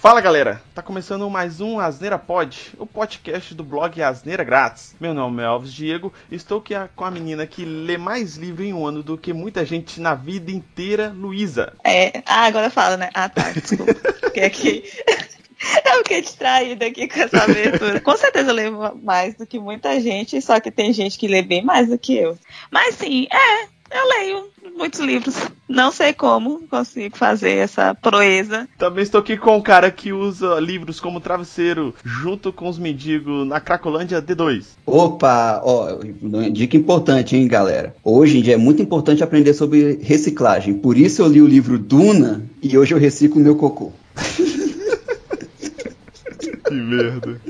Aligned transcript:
Fala 0.00 0.22
galera, 0.22 0.62
tá 0.74 0.80
começando 0.80 1.28
mais 1.28 1.60
um 1.60 1.78
Asneira 1.78 2.18
Pod, 2.18 2.72
o 2.78 2.86
podcast 2.86 3.54
do 3.54 3.62
blog 3.62 4.02
Asneira 4.02 4.42
Grátis. 4.42 4.96
Meu 4.98 5.12
nome 5.12 5.42
é 5.42 5.44
Alves 5.44 5.70
Diego 5.70 6.10
e 6.30 6.36
estou 6.36 6.56
aqui 6.56 6.72
com 6.96 7.04
a 7.04 7.10
menina 7.10 7.46
que 7.46 7.66
lê 7.66 7.98
mais 7.98 8.38
livro 8.38 8.64
em 8.64 8.72
um 8.72 8.86
ano 8.86 9.02
do 9.02 9.18
que 9.18 9.34
muita 9.34 9.62
gente 9.62 10.00
na 10.00 10.14
vida 10.14 10.50
inteira, 10.50 11.14
Luísa. 11.14 11.74
É, 11.84 12.22
ah, 12.24 12.46
agora 12.46 12.70
fala, 12.70 12.96
né? 12.96 13.10
Ah, 13.12 13.28
tá, 13.28 13.52
desculpa. 13.52 13.92
Porque 14.22 14.40
aqui. 14.40 14.84
Eu 15.84 15.98
fiquei 15.98 16.22
distraída 16.22 16.86
aqui 16.86 17.06
com 17.06 17.20
essa 17.20 17.42
abertura. 17.44 18.00
Com 18.00 18.16
certeza 18.16 18.50
eu 18.50 18.54
leio 18.54 18.98
mais 19.02 19.34
do 19.34 19.46
que 19.46 19.58
muita 19.58 20.00
gente, 20.00 20.40
só 20.40 20.58
que 20.58 20.70
tem 20.70 20.90
gente 20.90 21.18
que 21.18 21.28
lê 21.28 21.42
bem 21.42 21.62
mais 21.62 21.88
do 21.88 21.98
que 21.98 22.16
eu. 22.16 22.38
Mas 22.70 22.94
sim, 22.94 23.26
é, 23.30 23.68
eu 23.90 24.08
leio 24.08 24.50
muitos 24.76 25.00
livros. 25.00 25.36
Não 25.68 25.92
sei 25.92 26.12
como 26.12 26.66
consigo 26.68 27.16
fazer 27.16 27.52
essa 27.52 27.94
proeza. 27.94 28.68
Também 28.78 29.02
estou 29.02 29.20
aqui 29.20 29.36
com 29.36 29.56
um 29.56 29.62
cara 29.62 29.90
que 29.90 30.12
usa 30.12 30.58
livros 30.58 30.98
como 30.98 31.20
travesseiro 31.20 31.94
junto 32.04 32.52
com 32.52 32.68
os 32.68 32.78
mendigos 32.78 33.46
na 33.46 33.60
Cracolândia 33.60 34.22
D2. 34.22 34.64
Opa, 34.86 35.60
ó, 35.64 35.98
dica 36.52 36.76
importante, 36.76 37.36
hein, 37.36 37.46
galera. 37.46 37.94
Hoje 38.02 38.38
em 38.38 38.42
dia 38.42 38.54
é 38.54 38.58
muito 38.58 38.82
importante 38.82 39.22
aprender 39.22 39.54
sobre 39.54 39.98
reciclagem. 40.02 40.74
Por 40.74 40.96
isso 40.96 41.22
eu 41.22 41.28
li 41.28 41.42
o 41.42 41.46
livro 41.46 41.78
Duna 41.78 42.44
e 42.62 42.76
hoje 42.76 42.94
eu 42.94 42.98
reciclo 42.98 43.40
meu 43.40 43.56
cocô. 43.56 43.92
que 46.38 46.74
merda. 46.74 47.40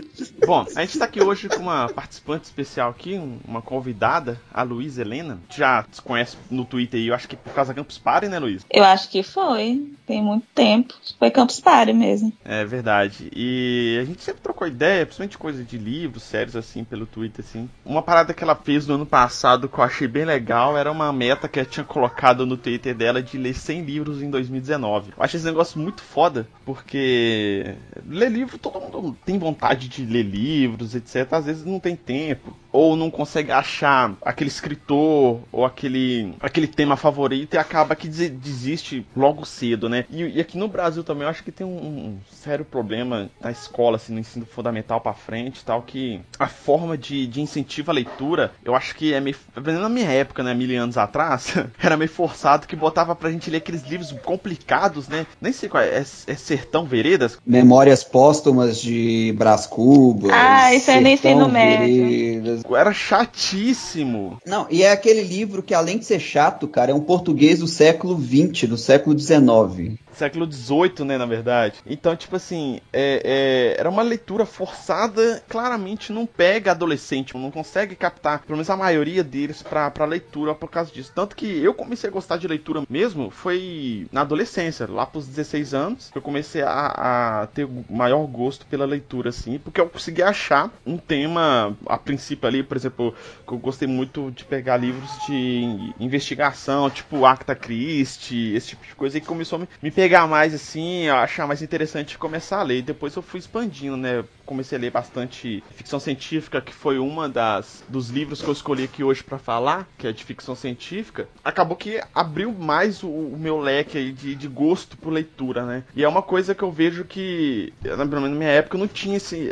Bom, 0.51 0.67
a 0.75 0.81
gente 0.81 0.95
está 0.95 1.05
aqui 1.05 1.23
hoje 1.23 1.49
com 1.49 1.63
uma 1.63 1.89
participante 1.89 2.47
especial 2.47 2.91
aqui, 2.91 3.15
uma 3.47 3.63
convidada, 3.63 4.41
a 4.53 4.65
Luísa 4.65 5.03
Helena. 5.03 5.39
Já 5.49 5.87
se 5.93 6.03
conhece 6.03 6.37
no 6.51 6.65
Twitter 6.65 6.99
aí, 6.99 7.07
eu 7.07 7.15
acho 7.15 7.29
que 7.29 7.37
por 7.37 7.53
causa 7.53 7.73
da 7.73 7.77
Campus 7.77 7.99
Party, 7.99 8.27
né, 8.27 8.37
Luísa? 8.41 8.65
Eu 8.69 8.83
acho 8.83 9.09
que 9.09 9.23
foi. 9.23 9.95
Tem 10.05 10.21
muito 10.21 10.45
tempo. 10.53 10.93
Foi 11.21 11.31
Campus 11.31 11.61
Party 11.61 11.93
mesmo. 11.93 12.33
É 12.45 12.65
verdade. 12.65 13.31
E 13.33 13.97
a 14.03 14.05
gente 14.05 14.25
sempre 14.25 14.43
trocou 14.43 14.67
ideia, 14.67 15.07
principalmente 15.07 15.39
coisa 15.39 15.63
de 15.63 15.79
livros, 15.79 16.25
séries 16.25 16.57
assim, 16.57 16.83
pelo 16.83 17.07
Twitter, 17.07 17.45
assim. 17.49 17.71
Uma 17.85 18.03
parada 18.03 18.35
que 18.35 18.43
ela 18.43 18.57
fez 18.57 18.89
no 18.89 18.97
ano 18.97 19.07
passado 19.07 19.69
que 19.69 19.79
eu 19.79 19.85
achei 19.85 20.09
bem 20.09 20.25
legal 20.25 20.77
era 20.77 20.91
uma 20.91 21.13
meta 21.13 21.47
que 21.47 21.61
ela 21.61 21.69
tinha 21.69 21.85
colocado 21.85 22.45
no 22.45 22.57
Twitter 22.57 22.93
dela 22.93 23.23
de 23.23 23.39
ler 23.39 23.55
100 23.55 23.83
livros 23.83 24.21
em 24.21 24.29
2019. 24.29 25.13
Eu 25.17 25.23
acho 25.23 25.37
esse 25.37 25.47
negócio 25.47 25.79
muito 25.79 26.03
foda, 26.03 26.49
porque 26.65 27.77
ler 28.05 28.33
livro, 28.33 28.59
todo 28.59 28.81
mundo 28.81 29.17
tem 29.25 29.39
vontade 29.39 29.87
de 29.87 30.05
ler 30.05 30.25
livros, 30.41 30.95
etc. 30.95 31.33
Às 31.33 31.47
vezes 31.47 31.65
não 31.65 31.79
tem 31.79 31.95
tempo 31.95 32.57
ou 32.73 32.97
não 32.97 33.11
consegue 33.11 33.51
achar 33.51 34.15
aquele 34.23 34.49
escritor 34.49 35.41
ou 35.53 35.65
aquele, 35.65 36.35
aquele 36.41 36.67
tema 36.67 36.97
favorito 36.97 37.55
e 37.55 37.59
acaba 37.59 37.97
que 37.97 38.09
desiste 38.09 39.05
logo 39.17 39.45
cedo, 39.45 39.89
né? 39.89 40.05
E, 40.11 40.23
e 40.23 40.41
aqui 40.41 40.57
no 40.57 40.69
Brasil 40.69 41.03
também 41.03 41.25
eu 41.25 41.29
acho 41.29 41.43
que 41.43 41.53
tem 41.53 41.67
um, 41.67 41.71
um 41.71 42.19
sério 42.33 42.65
problema 42.65 43.29
na 43.41 43.51
escola, 43.51 43.97
assim, 43.97 44.13
no 44.13 44.21
ensino 44.21 44.47
fundamental 44.47 45.01
para 45.01 45.13
frente 45.13 45.65
tal, 45.65 45.83
que 45.83 46.21
a 46.39 46.47
forma 46.47 46.97
de, 46.97 47.27
de 47.27 47.41
incentivo 47.41 47.91
à 47.91 47.95
leitura, 47.95 48.53
eu 48.65 48.75
acho 48.75 48.95
que 48.95 49.13
é 49.13 49.21
meio. 49.21 49.37
Na 49.57 49.89
minha 49.89 50.11
época, 50.11 50.43
né, 50.43 50.55
mil 50.55 50.71
anos 50.81 50.97
atrás, 50.97 51.55
era 51.83 51.97
meio 51.97 52.11
forçado 52.11 52.67
que 52.67 52.77
botava 52.77 53.17
pra 53.17 53.31
gente 53.31 53.51
ler 53.51 53.59
aqueles 53.59 53.83
livros 53.83 54.13
complicados, 54.25 55.09
né? 55.09 55.27
Nem 55.41 55.53
sei 55.53 55.69
qual 55.69 55.83
é, 55.83 55.99
é, 55.99 56.01
é 56.01 56.35
Sertão 56.35 56.85
Veredas? 56.85 57.39
Memórias 57.45 58.05
póstumas 58.05 58.81
de 58.81 59.35
Brás 59.37 59.67
Cubas. 59.67 60.20
Ah, 60.31 60.75
isso 60.75 60.91
é 60.91 61.01
no 61.01 61.09
ensino 61.09 61.49
médio. 61.49 62.61
Era 62.77 62.93
chatíssimo. 62.93 64.39
Não, 64.45 64.67
e 64.71 64.83
é 64.83 64.91
aquele 64.91 65.23
livro 65.23 65.63
que, 65.63 65.75
além 65.75 65.99
de 65.99 66.05
ser 66.05 66.21
chato, 66.21 66.67
cara, 66.69 66.91
é 66.91 66.95
um 66.95 67.01
português 67.01 67.61
do 67.61 67.67
século 67.67 68.19
XX, 68.21 68.69
do 68.69 68.77
século 68.77 69.19
XIX 69.19 69.99
século 70.21 70.51
XVIII, 70.51 71.07
né, 71.07 71.17
na 71.17 71.25
verdade. 71.25 71.81
Então, 71.87 72.15
tipo 72.15 72.37
assim, 72.37 72.81
é, 72.93 73.23
é, 73.25 73.81
era 73.81 73.89
uma 73.89 74.03
leitura 74.03 74.45
forçada, 74.45 75.43
claramente 75.49 76.13
não 76.13 76.27
pega 76.27 76.73
adolescente, 76.73 77.35
não 77.35 77.51
consegue 77.51 77.97
captar, 77.97 78.41
pelo 78.41 78.57
menos 78.57 78.69
a 78.69 78.77
maioria 78.77 79.25
deles, 79.25 79.63
pra, 79.63 79.91
pra 79.91 80.05
leitura 80.05 80.55
por 80.55 80.69
causa 80.69 80.93
disso. 80.93 81.11
Tanto 81.15 81.35
que 81.35 81.47
eu 81.47 81.73
comecei 81.73 82.11
a 82.11 82.13
gostar 82.13 82.37
de 82.37 82.47
leitura 82.47 82.83
mesmo, 82.89 83.31
foi 83.31 84.07
na 84.13 84.21
adolescência, 84.21 84.87
lá 84.87 85.07
pros 85.07 85.27
16 85.27 85.73
anos, 85.73 86.11
que 86.11 86.19
eu 86.19 86.23
comecei 86.23 86.61
a, 86.61 87.43
a 87.43 87.47
ter 87.47 87.67
maior 87.89 88.27
gosto 88.27 88.67
pela 88.67 88.85
leitura, 88.85 89.31
assim, 89.31 89.59
porque 89.59 89.81
eu 89.81 89.89
consegui 90.11 90.23
achar 90.23 90.71
um 90.85 90.99
tema, 90.99 91.77
a 91.87 91.97
princípio 91.97 92.47
ali, 92.49 92.63
por 92.63 92.77
exemplo, 92.77 93.15
que 93.47 93.53
eu 93.53 93.59
gostei 93.59 93.87
muito 93.87 94.31
de 94.31 94.45
pegar 94.45 94.77
livros 94.77 95.11
de 95.27 95.93
investigação, 95.99 96.91
tipo 96.91 97.25
Acta 97.25 97.55
Christie, 97.55 98.55
esse 98.55 98.71
tipo 98.71 98.87
de 98.87 98.95
coisa, 98.95 99.19
e 99.19 99.21
começou 99.21 99.61
a 99.61 99.67
me, 99.81 99.91
pegar 99.91 100.27
mais 100.27 100.53
assim, 100.55 101.09
achar 101.09 101.47
mais 101.47 101.63
interessante 101.63 102.19
começar 102.19 102.61
a 102.61 102.63
ler. 102.63 102.83
Depois 102.83 103.15
eu 103.15 103.23
fui 103.23 103.39
expandindo, 103.39 103.97
né? 103.97 104.25
Comecei 104.45 104.77
a 104.77 104.81
ler 104.81 104.91
bastante 104.91 105.63
ficção 105.77 106.01
científica, 106.01 106.61
que 106.61 106.75
foi 106.75 106.99
uma 106.99 107.29
das 107.29 107.85
dos 107.89 108.09
livros 108.09 108.43
que 108.43 108.49
eu 108.49 108.53
escolhi 108.53 108.85
aqui 108.85 109.05
hoje 109.05 109.23
para 109.23 109.39
falar, 109.39 109.89
que 109.97 110.07
é 110.07 110.13
de 110.13 110.25
ficção 110.25 110.57
científica. 110.57 111.29
Acabou 111.45 111.77
que 111.77 112.01
abriu 112.13 112.53
mais 112.53 113.03
o, 113.03 113.09
o 113.09 113.39
meu 113.39 113.61
leque 113.61 113.97
aí 113.97 114.13
de, 114.13 114.35
de 114.35 114.49
gosto 114.49 114.97
por 114.97 115.13
leitura, 115.13 115.65
né? 115.65 115.85
E 115.95 116.03
é 116.03 116.09
uma 116.09 116.23
coisa 116.23 116.55
que 116.55 116.63
eu 116.63 116.73
vejo 116.73 117.05
que, 117.05 117.73
pelo 117.81 117.97
menos 117.99 118.31
na 118.31 118.37
minha 118.37 118.51
época, 118.51 118.77
eu 118.77 118.81
não 118.81 118.89
tinha 118.89 119.17
esse. 119.17 119.51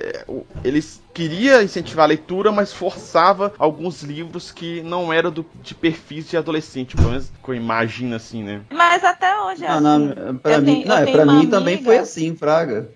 É, 0.65 0.69
eles 0.69 1.01
queria 1.13 1.63
incentivar 1.63 2.05
a 2.05 2.09
leitura, 2.09 2.53
mas 2.53 2.73
forçava 2.73 3.53
alguns 3.59 4.03
livros 4.03 4.51
que 4.51 4.83
não 4.83 5.13
eram 5.13 5.31
do, 5.31 5.45
de 5.63 5.75
perfis 5.75 6.29
de 6.29 6.37
adolescente, 6.37 6.97
pelo 6.97 7.11
menos 7.11 7.31
que 7.43 7.51
eu 7.51 7.55
imagino 7.55 8.15
assim, 8.15 8.43
né? 8.43 8.61
Mas 8.71 9.05
até 9.05 9.41
hoje 9.41 9.65
é 9.65 9.81
não, 9.81 9.97
assim. 9.97 10.15
Não, 10.15 10.37
pra 10.37 10.59
mim, 10.59 10.83
tenho, 10.83 10.89
não, 10.89 11.13
pra 11.13 11.25
mim 11.25 11.33
amiga... 11.33 11.51
também 11.51 11.83
foi 11.83 11.99
assim, 11.99 12.37
Fraga. 12.37 12.89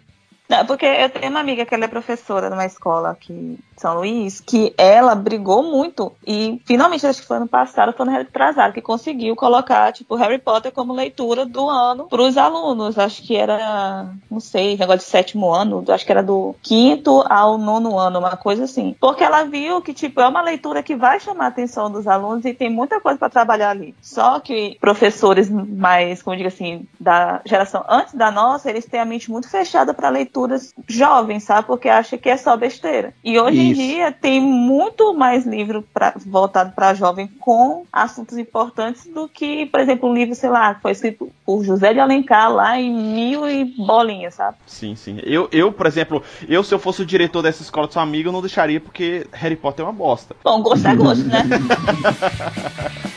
Não, 0.49 0.67
porque 0.67 0.85
eu 0.85 1.09
tenho 1.09 1.31
uma 1.31 1.41
amiga 1.41 1.65
que 1.65 1.75
ela 1.75 1.85
é 1.85 1.89
professora 1.89 2.51
numa 2.51 2.67
escola 2.67 3.11
aqui 3.11 3.59
são 3.83 3.99
Luís, 3.99 4.41
que 4.41 4.73
ela 4.79 5.15
brigou 5.15 5.63
muito 5.63 6.13
e 6.27 6.61
finalmente, 6.65 7.07
acho 7.07 7.21
que 7.21 7.27
foi 7.27 7.37
ano 7.37 7.49
passado, 7.49 7.93
foi 7.93 8.07
no 8.07 8.13
retrasado, 8.13 8.73
que 8.73 8.81
conseguiu 8.81 9.35
colocar, 9.35 9.93
tipo, 9.93 10.15
Harry 10.15 10.39
Potter 10.39 10.73
como 10.73 10.93
leitura 10.93 11.45
do 11.45 11.69
ano 11.69 12.07
para 12.09 12.23
os 12.23 12.37
alunos. 12.37 12.99
Acho 12.99 13.23
que 13.23 13.37
era, 13.37 14.09
não 14.31 14.39
sei, 14.39 14.77
negócio 14.77 15.01
de 15.01 15.05
sétimo 15.05 15.53
ano, 15.53 15.85
acho 15.89 16.07
que 16.07 16.13
era 16.13 16.23
do 16.23 16.55
quinto 16.63 17.25
ao 17.29 17.59
nono 17.59 17.99
ano, 17.99 18.21
uma 18.21 18.37
coisa 18.37 18.65
assim. 18.65 18.95
Porque 19.01 19.25
ela 19.25 19.43
viu 19.45 19.83
que, 19.83 19.93
tipo, 19.93 20.21
é 20.21 20.29
uma 20.29 20.43
leitura 20.43 20.83
que 20.83 20.95
vai 20.95 21.19
chamar 21.19 21.47
a 21.47 21.49
atenção 21.49 21.91
dos 21.91 22.07
alunos 22.07 22.45
e 22.45 22.55
tem 22.55 22.71
muita 22.71 23.01
coisa 23.01 23.19
para 23.19 23.29
trabalhar 23.29 23.71
ali. 23.71 23.95
Só 24.01 24.39
que 24.39 24.77
professores 24.81 25.51
mais, 25.51 26.23
como 26.23 26.37
digo 26.37 26.49
assim, 26.49 26.87
da 27.01 27.41
geração 27.45 27.85
antes 27.89 28.15
da 28.15 28.31
nossa, 28.31 28.71
eles 28.71 28.87
têm 28.87 29.01
a 29.01 29.05
mente 29.05 29.31
muito 29.31 29.49
fechada 29.49 29.93
para 29.93 30.09
leituras 30.09 30.73
jovens, 30.87 31.43
sabe? 31.43 31.67
Porque 31.67 31.89
acha 31.89 32.17
que 32.17 32.29
é 32.29 32.37
só 32.37 32.57
besteira. 32.57 33.13
E 33.25 33.39
hoje 33.39 33.61
em 33.61 33.72
dia 33.75 34.13
tem 34.13 34.41
muito 34.41 35.15
mais 35.15 35.47
livro 35.47 35.83
pra, 35.93 36.15
voltado 36.17 36.73
para 36.73 36.95
jovem 36.95 37.29
com 37.39 37.85
assuntos 37.93 38.39
importantes 38.39 39.07
do 39.07 39.29
que, 39.29 39.67
por 39.67 39.81
exemplo, 39.81 40.09
um 40.09 40.15
livro, 40.15 40.35
sei 40.35 40.51
lá, 40.51 40.75
que 40.75 40.83
foi 40.83 40.93
escrito 40.93 41.31
por 41.45 41.65
José 41.65 41.93
de 41.93 42.01
Alencar 42.01 42.53
lá 42.53 42.79
em 42.79 42.93
mil 42.93 43.49
e 43.49 43.65
bolinhas, 43.65 44.35
sabe? 44.35 44.57
Sim, 44.67 44.95
sim. 44.95 45.19
Eu, 45.23 45.49
eu, 45.53 45.73
por 45.73 45.87
exemplo, 45.87 46.23
eu 46.49 46.63
se 46.63 46.75
eu 46.75 46.79
fosse 46.79 47.03
o 47.03 47.07
diretor 47.07 47.43
dessa 47.43 47.63
escola 47.63 47.87
de 47.87 47.95
sua 47.95 48.03
amiga, 48.03 48.29
eu 48.29 48.33
não 48.33 48.41
deixaria 48.41 48.81
porque 48.81 49.27
Harry 49.33 49.57
Potter 49.57 49.85
é 49.85 49.89
uma 49.89 49.93
bosta. 49.93 50.35
Bom, 50.43 50.63
gosto 50.63 50.87
é 50.87 50.95
gosto, 50.95 51.25
né? 51.25 51.43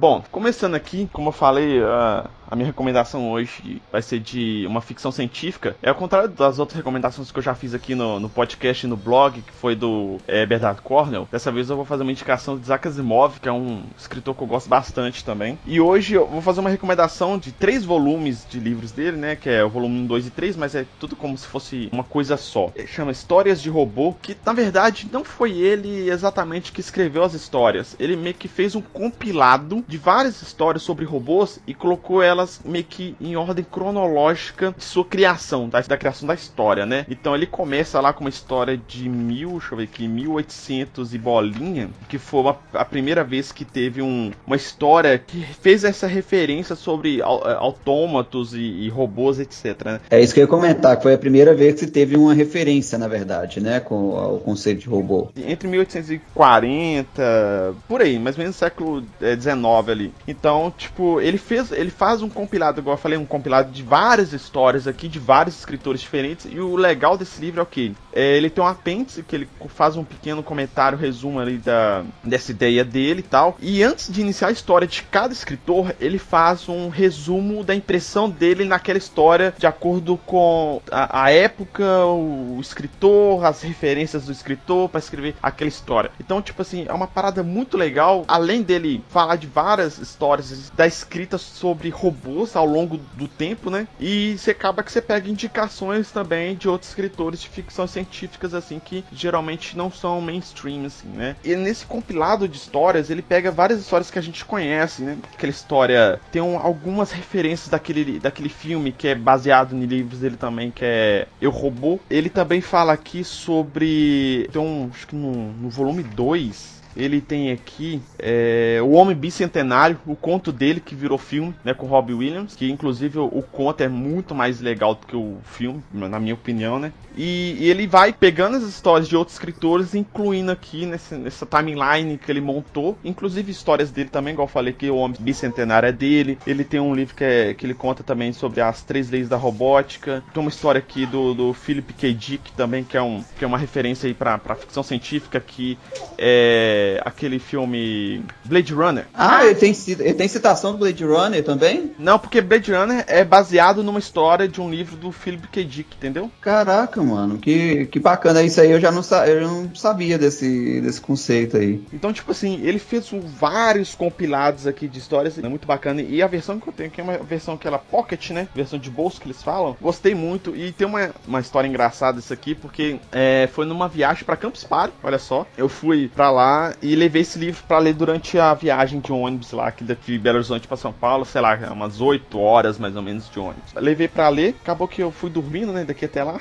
Bom, 0.00 0.22
começando 0.30 0.74
aqui, 0.76 1.08
como 1.12 1.28
eu 1.28 1.32
falei, 1.32 1.78
uh, 1.82 2.26
a 2.50 2.56
minha 2.56 2.66
recomendação 2.66 3.30
hoje 3.30 3.80
vai 3.92 4.02
ser 4.02 4.18
de 4.18 4.66
uma 4.66 4.80
ficção 4.80 5.12
científica. 5.12 5.76
É 5.80 5.88
ao 5.88 5.94
contrário 5.94 6.28
das 6.28 6.58
outras 6.58 6.76
recomendações 6.76 7.30
que 7.30 7.38
eu 7.38 7.42
já 7.42 7.54
fiz 7.54 7.74
aqui 7.74 7.94
no, 7.94 8.18
no 8.18 8.28
podcast 8.28 8.84
e 8.84 8.88
no 8.88 8.96
blog, 8.96 9.40
que 9.40 9.52
foi 9.52 9.76
do 9.76 10.18
é, 10.26 10.44
Bernard 10.44 10.82
Cornell. 10.82 11.28
Dessa 11.30 11.52
vez 11.52 11.70
eu 11.70 11.76
vou 11.76 11.84
fazer 11.84 12.02
uma 12.02 12.10
indicação 12.10 12.56
de 12.56 12.62
Isaac 12.62 12.88
Asimov, 12.88 13.38
que 13.38 13.48
é 13.48 13.52
um 13.52 13.84
escritor 13.96 14.34
que 14.34 14.42
eu 14.42 14.46
gosto 14.48 14.68
bastante 14.68 15.24
também. 15.24 15.58
E 15.64 15.80
hoje 15.80 16.14
eu 16.14 16.26
vou 16.26 16.42
fazer 16.42 16.60
uma 16.60 16.70
recomendação 16.70 17.38
de 17.38 17.52
três 17.52 17.84
volumes 17.84 18.44
de 18.48 18.58
livros 18.58 18.90
dele, 18.90 19.16
né? 19.16 19.36
Que 19.36 19.48
é 19.48 19.64
o 19.64 19.70
volume 19.70 20.00
1, 20.00 20.06
2 20.06 20.26
e 20.26 20.30
3, 20.30 20.56
mas 20.56 20.74
é 20.74 20.84
tudo 20.98 21.14
como 21.14 21.38
se 21.38 21.46
fosse 21.46 21.88
uma 21.92 22.04
coisa 22.04 22.36
só. 22.36 22.72
Ele 22.74 22.88
chama 22.88 23.12
Histórias 23.12 23.62
de 23.62 23.70
Robô, 23.70 24.14
que 24.20 24.36
na 24.44 24.52
verdade 24.52 25.08
não 25.12 25.22
foi 25.22 25.52
ele 25.52 26.10
exatamente 26.10 26.72
que 26.72 26.80
escreveu 26.80 27.22
as 27.22 27.34
histórias. 27.34 27.94
Ele 28.00 28.16
meio 28.16 28.34
que 28.34 28.48
fez 28.48 28.74
um 28.74 28.80
compilado 28.80 29.84
de 29.86 29.96
várias 29.96 30.42
histórias 30.42 30.82
sobre 30.82 31.04
robôs 31.04 31.60
e 31.66 31.74
colocou 31.74 32.22
ela 32.22 32.39
elas 32.40 32.60
meio 32.64 32.84
que 32.84 33.14
em 33.20 33.36
ordem 33.36 33.64
cronológica 33.64 34.74
de 34.76 34.84
sua 34.84 35.04
criação, 35.04 35.68
da, 35.68 35.80
da 35.80 35.96
criação 35.96 36.26
da 36.26 36.34
história, 36.34 36.86
né? 36.86 37.06
Então 37.08 37.34
ele 37.34 37.46
começa 37.46 38.00
lá 38.00 38.12
com 38.12 38.24
uma 38.24 38.30
história 38.30 38.76
de 38.76 39.08
mil, 39.08 39.52
deixa 39.52 39.72
eu 39.72 39.78
ver 39.78 39.84
aqui, 39.84 40.08
1800 40.08 41.14
e 41.14 41.18
bolinha, 41.18 41.90
que 42.08 42.18
foi 42.18 42.40
uma, 42.40 42.58
a 42.72 42.84
primeira 42.84 43.22
vez 43.22 43.52
que 43.52 43.64
teve 43.64 44.02
um, 44.02 44.30
uma 44.46 44.56
história 44.56 45.18
que 45.18 45.44
fez 45.60 45.84
essa 45.84 46.06
referência 46.06 46.74
sobre 46.74 47.20
autômatos 47.22 48.54
e, 48.54 48.58
e 48.58 48.88
robôs, 48.88 49.38
etc. 49.38 49.84
Né? 49.84 50.00
É 50.10 50.20
isso 50.20 50.34
que 50.34 50.40
eu 50.40 50.44
ia 50.44 50.48
comentar, 50.48 50.96
que 50.96 51.02
foi 51.02 51.14
a 51.14 51.18
primeira 51.18 51.54
vez 51.54 51.74
que 51.74 51.80
se 51.80 51.86
teve 51.88 52.16
uma 52.16 52.34
referência, 52.34 52.98
na 52.98 53.08
verdade, 53.08 53.60
né, 53.60 53.80
com 53.80 54.34
o 54.34 54.40
conceito 54.40 54.80
de 54.80 54.88
robô. 54.88 55.28
Entre 55.36 55.68
1840, 55.68 57.74
por 57.88 58.00
aí, 58.00 58.18
mais 58.18 58.36
ou 58.36 58.42
menos 58.42 58.56
século 58.56 59.02
XIX 59.20 59.88
é, 59.88 59.90
ali. 59.90 60.14
Então, 60.26 60.72
tipo, 60.76 61.20
ele 61.20 61.38
fez, 61.38 61.72
ele 61.72 61.90
faz 61.90 62.22
um 62.22 62.29
compilado, 62.30 62.80
igual 62.80 62.94
eu 62.94 63.00
falei, 63.00 63.18
um 63.18 63.26
compilado 63.26 63.70
de 63.70 63.82
várias 63.82 64.32
histórias 64.32 64.86
aqui, 64.86 65.08
de 65.08 65.18
vários 65.18 65.58
escritores 65.58 66.00
diferentes, 66.00 66.46
e 66.50 66.60
o 66.60 66.76
legal 66.76 67.16
desse 67.16 67.40
livro 67.40 67.60
é 67.60 67.62
o 67.62 67.66
que? 67.66 67.94
É, 68.12 68.36
ele 68.36 68.50
tem 68.50 68.62
um 68.62 68.66
apêndice 68.66 69.22
que 69.22 69.36
ele 69.36 69.48
faz 69.68 69.96
um 69.96 70.04
pequeno 70.04 70.42
comentário, 70.42 70.98
resumo 70.98 71.38
ali 71.38 71.58
da, 71.58 72.02
dessa 72.22 72.50
ideia 72.50 72.84
dele 72.84 73.20
e 73.20 73.24
tal. 73.24 73.56
E 73.60 73.82
antes 73.82 74.12
de 74.12 74.20
iniciar 74.20 74.48
a 74.48 74.52
história 74.52 74.86
de 74.86 75.02
cada 75.02 75.32
escritor, 75.32 75.94
ele 76.00 76.18
faz 76.18 76.68
um 76.68 76.88
resumo 76.88 77.64
da 77.64 77.74
impressão 77.74 78.28
dele 78.28 78.64
naquela 78.64 78.98
história, 78.98 79.54
de 79.56 79.66
acordo 79.66 80.16
com 80.26 80.80
a, 80.90 81.24
a 81.24 81.30
época, 81.30 81.84
o, 82.06 82.56
o, 82.56 82.60
escritor, 82.60 83.44
as 83.44 83.62
referências 83.62 84.26
do 84.26 84.32
escritor 84.32 84.88
para 84.88 84.98
escrever 84.98 85.34
aquela 85.42 85.68
história. 85.68 86.10
Então, 86.20 86.42
tipo 86.42 86.62
assim, 86.62 86.86
é 86.88 86.92
uma 86.92 87.06
parada 87.06 87.42
muito 87.42 87.76
legal. 87.76 88.24
Além 88.26 88.62
dele 88.62 89.02
falar 89.08 89.36
de 89.36 89.46
várias 89.46 89.98
histórias 89.98 90.70
da 90.70 90.86
escrita 90.86 91.38
sobre 91.38 91.88
robôs 91.90 92.19
ao 92.54 92.66
longo 92.66 92.98
do 93.14 93.28
tempo, 93.28 93.70
né? 93.70 93.86
E 93.98 94.36
você 94.38 94.50
acaba 94.50 94.82
que 94.82 94.92
você 94.92 95.00
pega 95.00 95.28
indicações 95.28 96.10
também 96.10 96.54
de 96.54 96.68
outros 96.68 96.90
escritores 96.90 97.40
de 97.40 97.48
ficção 97.48 97.86
científicas, 97.86 98.54
assim, 98.54 98.78
que 98.78 99.04
geralmente 99.12 99.76
não 99.76 99.90
são 99.90 100.20
mainstream, 100.20 100.84
assim, 100.86 101.08
né? 101.08 101.36
E 101.44 101.54
nesse 101.56 101.86
compilado 101.86 102.48
de 102.48 102.56
histórias, 102.56 103.10
ele 103.10 103.22
pega 103.22 103.50
várias 103.50 103.80
histórias 103.80 104.10
que 104.10 104.18
a 104.18 104.22
gente 104.22 104.44
conhece, 104.44 105.02
né? 105.02 105.18
Aquela 105.34 105.50
história 105.50 106.20
tem 106.32 106.42
um, 106.42 106.58
algumas 106.58 107.12
referências 107.12 107.68
daquele, 107.68 108.18
daquele 108.18 108.48
filme 108.48 108.92
que 108.92 109.08
é 109.08 109.14
baseado 109.14 109.74
em 109.74 109.84
livros 109.84 110.20
dele 110.20 110.36
também, 110.36 110.70
que 110.70 110.84
é 110.84 111.26
Eu 111.40 111.50
Robô. 111.50 112.00
Ele 112.08 112.28
também 112.28 112.60
fala 112.60 112.92
aqui 112.92 113.22
sobre. 113.24 114.48
Tem 114.52 114.60
um. 114.60 114.90
Acho 114.92 115.06
que 115.06 115.16
no, 115.16 115.52
no 115.52 115.68
volume 115.68 116.02
2 116.02 116.79
ele 116.96 117.20
tem 117.20 117.52
aqui 117.52 118.00
é, 118.18 118.78
O 118.82 118.92
Homem 118.92 119.16
Bicentenário, 119.16 119.98
o 120.06 120.16
conto 120.16 120.52
dele 120.52 120.80
que 120.80 120.94
virou 120.94 121.18
filme, 121.18 121.54
né, 121.64 121.74
com 121.74 121.86
Robbie 121.86 122.14
Williams, 122.14 122.54
que 122.54 122.70
inclusive 122.70 123.18
o, 123.18 123.26
o 123.26 123.42
conto 123.42 123.82
é 123.82 123.88
muito 123.88 124.34
mais 124.34 124.60
legal 124.60 124.94
do 124.94 125.06
que 125.06 125.16
o 125.16 125.38
filme, 125.44 125.82
na 125.92 126.18
minha 126.18 126.34
opinião, 126.34 126.78
né? 126.78 126.92
E, 127.16 127.56
e, 127.58 127.68
ele 127.68 127.86
vai 127.86 128.12
pegando 128.12 128.56
as 128.56 128.62
histórias 128.62 129.08
de 129.08 129.16
outros 129.16 129.34
escritores, 129.34 129.94
incluindo 129.94 130.50
aqui 130.50 130.86
nesse, 130.86 131.14
nessa 131.14 131.44
timeline 131.44 132.16
que 132.16 132.30
ele 132.30 132.40
montou, 132.40 132.96
inclusive 133.04 133.50
histórias 133.50 133.90
dele 133.90 134.08
também, 134.08 134.32
igual 134.32 134.46
eu 134.46 134.52
falei 134.52 134.72
que 134.72 134.88
o 134.88 134.96
Homem 134.96 135.16
Bicentenário 135.20 135.88
é 135.88 135.92
dele. 135.92 136.38
Ele 136.46 136.64
tem 136.64 136.80
um 136.80 136.94
livro 136.94 137.14
que, 137.14 137.24
é, 137.24 137.54
que 137.54 137.66
ele 137.66 137.74
conta 137.74 138.02
também 138.02 138.32
sobre 138.32 138.60
as 138.60 138.82
três 138.82 139.10
leis 139.10 139.28
da 139.28 139.36
robótica. 139.36 140.22
Tem 140.32 140.40
uma 140.40 140.48
história 140.48 140.78
aqui 140.78 141.04
do, 141.04 141.34
do 141.34 141.52
Philip 141.52 141.92
K. 141.92 142.14
Dick 142.14 142.52
também, 142.52 142.84
que 142.84 142.96
é, 142.96 143.02
um, 143.02 143.22
que 143.38 143.44
é 143.44 143.46
uma 143.46 143.58
referência 143.58 144.06
aí 144.06 144.14
pra, 144.14 144.38
ficção 144.54 144.82
científica, 144.82 145.40
que 145.40 145.76
é 146.16 146.79
aquele 147.04 147.38
filme 147.38 148.24
Blade 148.44 148.72
Runner. 148.72 149.06
Ah, 149.14 149.44
ele 149.44 149.54
tem, 149.54 149.74
ele 149.88 150.14
tem 150.14 150.28
citação 150.28 150.72
do 150.72 150.78
Blade 150.78 151.04
Runner 151.04 151.44
também? 151.44 151.92
Não, 151.98 152.18
porque 152.18 152.40
Blade 152.40 152.72
Runner 152.72 153.04
é 153.06 153.24
baseado 153.24 153.82
numa 153.82 153.98
história 153.98 154.48
de 154.48 154.60
um 154.60 154.70
livro 154.70 154.96
do 154.96 155.12
Philip 155.12 155.46
K. 155.48 155.64
Dick, 155.64 155.96
entendeu? 155.96 156.30
Caraca, 156.40 157.02
mano, 157.02 157.38
que, 157.38 157.86
que 157.86 157.98
bacana. 157.98 158.42
Isso 158.42 158.60
aí 158.60 158.70
eu 158.70 158.80
já 158.80 158.90
não, 158.90 159.02
eu 159.26 159.40
não 159.42 159.74
sabia 159.74 160.18
desse, 160.18 160.80
desse 160.80 161.00
conceito 161.00 161.56
aí. 161.56 161.82
Então, 161.92 162.12
tipo 162.12 162.30
assim, 162.32 162.60
ele 162.62 162.78
fez 162.78 163.10
vários 163.38 163.94
compilados 163.94 164.66
aqui 164.66 164.88
de 164.88 164.98
histórias, 164.98 165.38
é 165.38 165.48
muito 165.48 165.66
bacana. 165.66 166.02
E 166.02 166.22
a 166.22 166.26
versão 166.26 166.58
que 166.58 166.68
eu 166.68 166.72
tenho, 166.72 166.90
que 166.90 167.00
é 167.00 167.04
uma 167.04 167.18
versão 167.18 167.56
que 167.56 167.66
ela 167.66 167.78
pocket, 167.78 168.30
né? 168.30 168.48
Versão 168.54 168.78
de 168.78 168.90
bolso 168.90 169.20
que 169.20 169.26
eles 169.26 169.42
falam, 169.42 169.76
gostei 169.80 170.14
muito. 170.14 170.54
E 170.56 170.72
tem 170.72 170.86
uma, 170.86 171.10
uma 171.26 171.40
história 171.40 171.68
engraçada 171.68 172.18
isso 172.18 172.32
aqui, 172.32 172.54
porque 172.54 172.98
é, 173.12 173.48
foi 173.52 173.66
numa 173.66 173.88
viagem 173.88 174.24
para 174.24 174.36
Campus 174.36 174.64
Party, 174.64 174.94
olha 175.02 175.18
só. 175.18 175.46
Eu 175.56 175.68
fui 175.68 176.08
para 176.08 176.30
lá 176.30 176.69
e 176.82 176.94
levei 176.94 177.22
esse 177.22 177.38
livro 177.38 177.62
para 177.66 177.78
ler 177.78 177.94
durante 177.94 178.38
a 178.38 178.52
viagem 178.54 179.00
de 179.00 179.12
ônibus 179.12 179.52
lá, 179.52 179.68
aqui 179.68 179.84
daqui 179.84 180.12
de 180.12 180.18
Belo 180.18 180.36
Horizonte 180.36 180.66
para 180.66 180.76
São 180.76 180.92
Paulo, 180.92 181.24
sei 181.24 181.40
lá, 181.40 181.58
umas 181.72 182.00
8 182.00 182.38
horas 182.38 182.78
mais 182.78 182.96
ou 182.96 183.02
menos 183.02 183.30
de 183.30 183.38
ônibus. 183.38 183.72
Levei 183.74 184.08
para 184.08 184.28
ler, 184.28 184.56
acabou 184.62 184.88
que 184.88 185.02
eu 185.02 185.10
fui 185.10 185.30
dormindo, 185.30 185.72
né, 185.72 185.84
daqui 185.84 186.04
até 186.04 186.22
lá. 186.22 186.40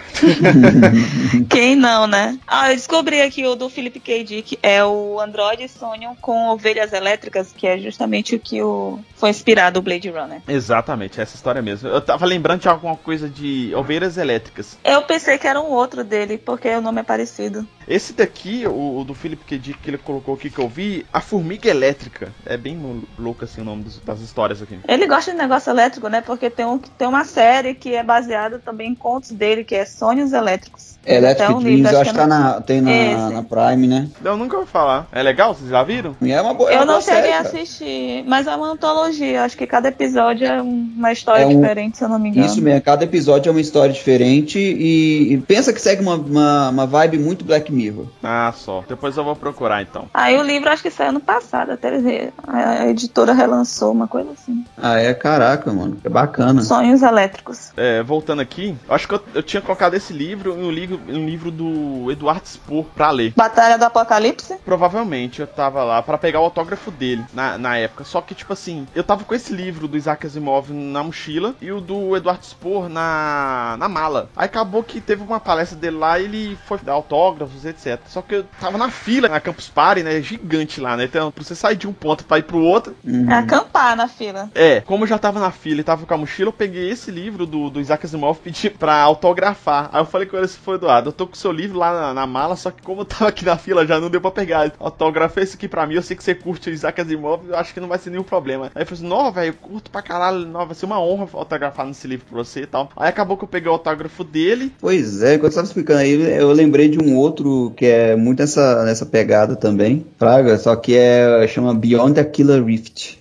Quem 1.49 1.75
não, 1.75 2.07
né? 2.07 2.37
Ah, 2.47 2.71
eu 2.71 2.75
descobri 2.75 3.21
aqui 3.21 3.45
o 3.45 3.55
do 3.55 3.69
Philip 3.69 3.99
K. 3.99 4.23
Dick, 4.23 4.59
é 4.61 4.83
o 4.83 5.19
Android 5.19 5.67
Sonion 5.67 6.15
com 6.21 6.49
ovelhas 6.49 6.93
elétricas, 6.93 7.53
que 7.55 7.67
é 7.67 7.77
justamente 7.77 8.35
o 8.35 8.39
que 8.39 8.61
o... 8.61 8.99
foi 9.15 9.29
inspirado 9.29 9.79
o 9.79 9.81
Blade 9.81 10.09
Runner. 10.09 10.41
Exatamente, 10.47 11.21
essa 11.21 11.35
história 11.35 11.61
mesmo. 11.61 11.89
Eu 11.89 12.01
tava 12.01 12.25
lembrando 12.25 12.61
de 12.61 12.69
alguma 12.69 12.95
coisa 12.95 13.29
de 13.29 13.73
ovelhas 13.75 14.17
elétricas. 14.17 14.77
Eu 14.83 15.01
pensei 15.03 15.37
que 15.37 15.47
era 15.47 15.59
um 15.59 15.71
outro 15.71 16.03
dele, 16.03 16.37
porque 16.37 16.69
o 16.69 16.81
nome 16.81 17.01
é 17.01 17.03
parecido. 17.03 17.67
Esse 17.89 18.13
daqui, 18.13 18.67
o, 18.67 18.99
o 18.99 19.03
do 19.03 19.15
Philip 19.15 19.43
K. 19.43 19.57
Dick, 19.57 19.79
que 19.79 19.89
ele 19.89 19.97
colocou 19.97 20.35
aqui 20.35 20.49
que 20.49 20.59
eu 20.59 20.69
vi, 20.69 21.05
a 21.11 21.19
Formiga 21.19 21.67
Elétrica. 21.67 22.31
É 22.45 22.55
bem 22.55 22.79
louco 23.17 23.43
assim 23.43 23.61
o 23.61 23.63
nome 23.63 23.83
dos, 23.83 23.99
das 23.99 24.21
histórias 24.21 24.61
aqui. 24.61 24.79
Ele 24.87 25.07
gosta 25.07 25.31
de 25.31 25.37
negócio 25.37 25.71
elétrico, 25.71 26.07
né? 26.07 26.21
Porque 26.21 26.49
tem, 26.49 26.65
um, 26.65 26.77
tem 26.77 27.07
uma 27.07 27.25
série 27.25 27.73
que 27.73 27.95
é 27.95 28.03
baseada 28.03 28.59
também 28.59 28.91
em 28.91 28.95
contos 28.95 29.31
dele, 29.31 29.63
que 29.63 29.75
é 29.75 29.85
Sonhos 29.85 30.33
Elétricos. 30.33 30.99
Electric 31.05 31.53
um 31.53 31.59
Dreams, 31.59 31.91
eu 31.91 32.01
acho 32.01 32.11
que 32.11 32.17
tá 32.17 32.27
na, 32.27 32.61
tem 32.61 32.81
na, 32.81 33.29
na, 33.29 33.43
Prime, 33.43 33.87
né? 33.87 34.09
Eu 34.23 34.37
nunca 34.37 34.57
ouvi 34.57 34.69
falar. 34.69 35.07
É 35.11 35.23
legal? 35.23 35.55
Vocês 35.55 35.69
já 35.69 35.81
viram? 35.81 36.15
É 36.21 36.41
uma 36.41 36.53
boa 36.53 36.71
Eu 36.71 36.81
é 36.81 36.85
não 36.85 37.01
cheguei 37.01 37.31
a 37.31 37.39
assistir, 37.39 38.23
mas 38.27 38.47
é 38.47 38.55
uma 38.55 38.71
antologia. 38.71 39.43
Acho 39.43 39.57
que 39.57 39.65
cada 39.65 39.87
episódio 39.87 40.45
é 40.45 40.61
uma 40.61 41.11
história 41.11 41.43
é 41.43 41.45
um... 41.47 41.59
diferente, 41.59 41.97
se 41.97 42.03
eu 42.03 42.09
não 42.09 42.19
me 42.19 42.29
engano. 42.29 42.45
Isso 42.45 42.61
mesmo, 42.61 42.81
cada 42.81 43.05
episódio 43.05 43.49
é 43.49 43.51
uma 43.51 43.61
história 43.61 43.93
diferente 43.93 44.59
e, 44.59 45.33
e 45.33 45.37
pensa 45.37 45.71
que 45.71 45.81
segue 45.81 46.01
uma, 46.01 46.15
uma, 46.15 46.69
uma, 46.69 46.85
vibe 46.85 47.17
muito 47.17 47.45
Black 47.45 47.71
Mirror. 47.71 47.78
Ah, 48.23 48.51
só. 48.55 48.83
Depois 48.87 49.15
eu 49.17 49.23
vou 49.23 49.35
procurar 49.35 49.81
então. 49.81 50.09
Aí 50.13 50.37
o 50.37 50.43
livro 50.43 50.69
acho 50.69 50.83
que 50.83 50.91
saiu 50.91 51.09
ano 51.09 51.19
passado, 51.19 51.71
até 51.71 52.31
a 52.47 52.87
editora 52.87 53.33
relançou, 53.33 53.91
uma 53.91 54.07
coisa 54.07 54.31
assim. 54.31 54.65
Ah, 54.77 54.99
é? 54.99 55.13
Caraca, 55.13 55.71
mano. 55.71 55.97
É 56.03 56.09
bacana. 56.09 56.61
Sonhos 56.61 57.01
Elétricos. 57.01 57.71
É, 57.75 58.03
voltando 58.03 58.41
aqui, 58.41 58.75
acho 58.89 59.07
que 59.07 59.13
eu, 59.15 59.23
eu 59.35 59.43
tinha 59.43 59.61
colocado 59.61 59.93
esse 59.93 60.13
livro 60.13 60.53
em 60.53 60.63
um 60.63 60.71
livro, 60.71 60.99
um 61.07 61.25
livro 61.25 61.51
do 61.51 62.11
Eduardo 62.11 62.47
Spohr 62.47 62.85
pra 62.95 63.11
ler. 63.11 63.33
Batalha 63.35 63.77
do 63.77 63.85
Apocalipse? 63.85 64.57
Provavelmente 64.65 65.41
eu 65.41 65.47
tava 65.47 65.83
lá 65.83 66.01
para 66.01 66.17
pegar 66.17 66.39
o 66.39 66.43
autógrafo 66.43 66.91
dele 66.91 67.23
na, 67.33 67.57
na 67.57 67.77
época. 67.77 68.03
Só 68.03 68.21
que, 68.21 68.35
tipo 68.35 68.53
assim, 68.53 68.87
eu 68.95 69.03
tava 69.03 69.23
com 69.23 69.35
esse 69.35 69.53
livro 69.53 69.87
do 69.87 69.97
Isaac 69.97 70.25
Asimov 70.25 70.71
na 70.71 71.03
mochila 71.03 71.55
e 71.61 71.71
o 71.71 71.81
do 71.81 72.15
Eduardo 72.15 72.45
Spohr 72.45 72.89
na, 72.89 73.75
na 73.77 73.87
mala. 73.89 74.29
Aí 74.35 74.45
acabou 74.45 74.83
que 74.83 75.01
teve 75.01 75.23
uma 75.23 75.39
palestra 75.39 75.77
dele 75.77 75.97
lá 75.97 76.19
e 76.19 76.25
ele 76.25 76.57
foi 76.65 76.77
dar 76.79 76.93
autógrafos, 76.93 77.65
etc. 77.69 77.99
Só 78.07 78.21
que 78.21 78.35
eu 78.35 78.43
tava 78.59 78.77
na 78.77 78.89
fila 78.89 79.27
na 79.27 79.39
Campus 79.39 79.69
Party, 79.69 80.03
né? 80.03 80.21
Gigante 80.21 80.79
lá, 80.79 80.97
né? 80.97 81.05
Então, 81.05 81.31
pra 81.31 81.43
você 81.43 81.55
sair 81.55 81.75
de 81.75 81.87
um 81.87 81.93
ponto 81.93 82.25
pra 82.25 82.39
ir 82.39 82.43
pro 82.43 82.59
outro. 82.59 82.95
Uhum. 83.03 83.29
É 83.29 83.35
acampar 83.35 83.95
na 83.95 84.07
fila. 84.07 84.49
É, 84.55 84.81
como 84.81 85.03
eu 85.03 85.07
já 85.07 85.17
tava 85.17 85.39
na 85.39 85.51
fila 85.51 85.81
e 85.81 85.83
tava 85.83 86.05
com 86.05 86.13
a 86.13 86.17
mochila, 86.17 86.49
eu 86.49 86.53
peguei 86.53 86.89
esse 86.89 87.11
livro 87.11 87.45
do, 87.45 87.69
do 87.69 87.79
Isaac 87.79 88.05
Asimov 88.05 88.37
e 88.39 88.51
pedi 88.51 88.69
pra 88.69 88.95
autografar. 89.01 89.89
Aí 89.91 90.01
eu 90.01 90.05
falei 90.05 90.27
com 90.27 90.37
ele 90.37 90.47
se 90.47 90.57
foi 90.57 90.75
Eduardo, 90.75 91.09
eu 91.09 91.13
tô 91.13 91.27
com 91.27 91.33
o 91.33 91.37
seu 91.37 91.51
livro 91.51 91.77
lá 91.77 91.91
na, 91.93 92.13
na, 92.13 92.27
mala, 92.27 92.55
só 92.55 92.71
que 92.71 92.81
como 92.81 93.01
eu 93.01 93.05
tava 93.05 93.29
aqui 93.29 93.45
na 93.45 93.57
fila 93.57 93.85
já 93.85 93.99
não 93.99 94.09
deu 94.09 94.21
pra 94.21 94.31
pegar. 94.31 94.71
Autografei 94.79 95.43
isso 95.43 95.55
aqui 95.55 95.67
pra 95.67 95.85
mim, 95.85 95.95
eu 95.95 96.01
sei 96.01 96.15
que 96.15 96.23
você 96.23 96.33
curte 96.33 96.69
o 96.69 96.73
Isaac 96.73 96.99
Asimov, 97.01 97.47
eu 97.47 97.57
acho 97.57 97.73
que 97.73 97.79
não 97.79 97.87
vai 97.87 97.97
ser 97.97 98.09
nenhum 98.09 98.23
problema. 98.23 98.71
Aí 98.75 98.83
eu 98.83 98.85
falei 98.85 98.99
assim, 98.99 99.09
não, 99.09 99.31
velho, 99.31 99.53
curto 99.53 99.91
pra 99.91 100.01
caralho, 100.01 100.45
não, 100.45 100.65
vai 100.65 100.75
ser 100.75 100.85
uma 100.85 101.01
honra 101.01 101.27
autografar 101.33 101.85
nesse 101.85 102.07
livro 102.07 102.25
pra 102.27 102.37
você 102.37 102.61
e 102.61 102.67
tal. 102.67 102.89
Aí 102.95 103.09
acabou 103.09 103.37
que 103.37 103.43
eu 103.43 103.47
peguei 103.47 103.69
o 103.69 103.73
autógrafo 103.73 104.23
dele. 104.23 104.73
Pois 104.79 105.21
é, 105.21 105.37
quando 105.37 105.51
você 105.51 105.55
tava 105.55 105.67
explicando 105.67 105.99
aí, 105.99 106.13
eu 106.37 106.51
lembrei 106.51 106.87
de 106.87 106.99
um 106.99 107.15
outro 107.15 107.48
que 107.75 107.85
é 107.85 108.15
muito 108.15 108.39
nessa, 108.39 108.83
nessa 108.83 109.05
pegada 109.05 109.55
também, 109.55 110.05
Fraga, 110.17 110.57
só 110.57 110.75
que 110.75 110.95
é, 110.95 111.47
chama 111.47 111.73
Beyond 111.73 112.13
the 112.13 112.23
Killer 112.23 112.63
Rift 112.63 113.19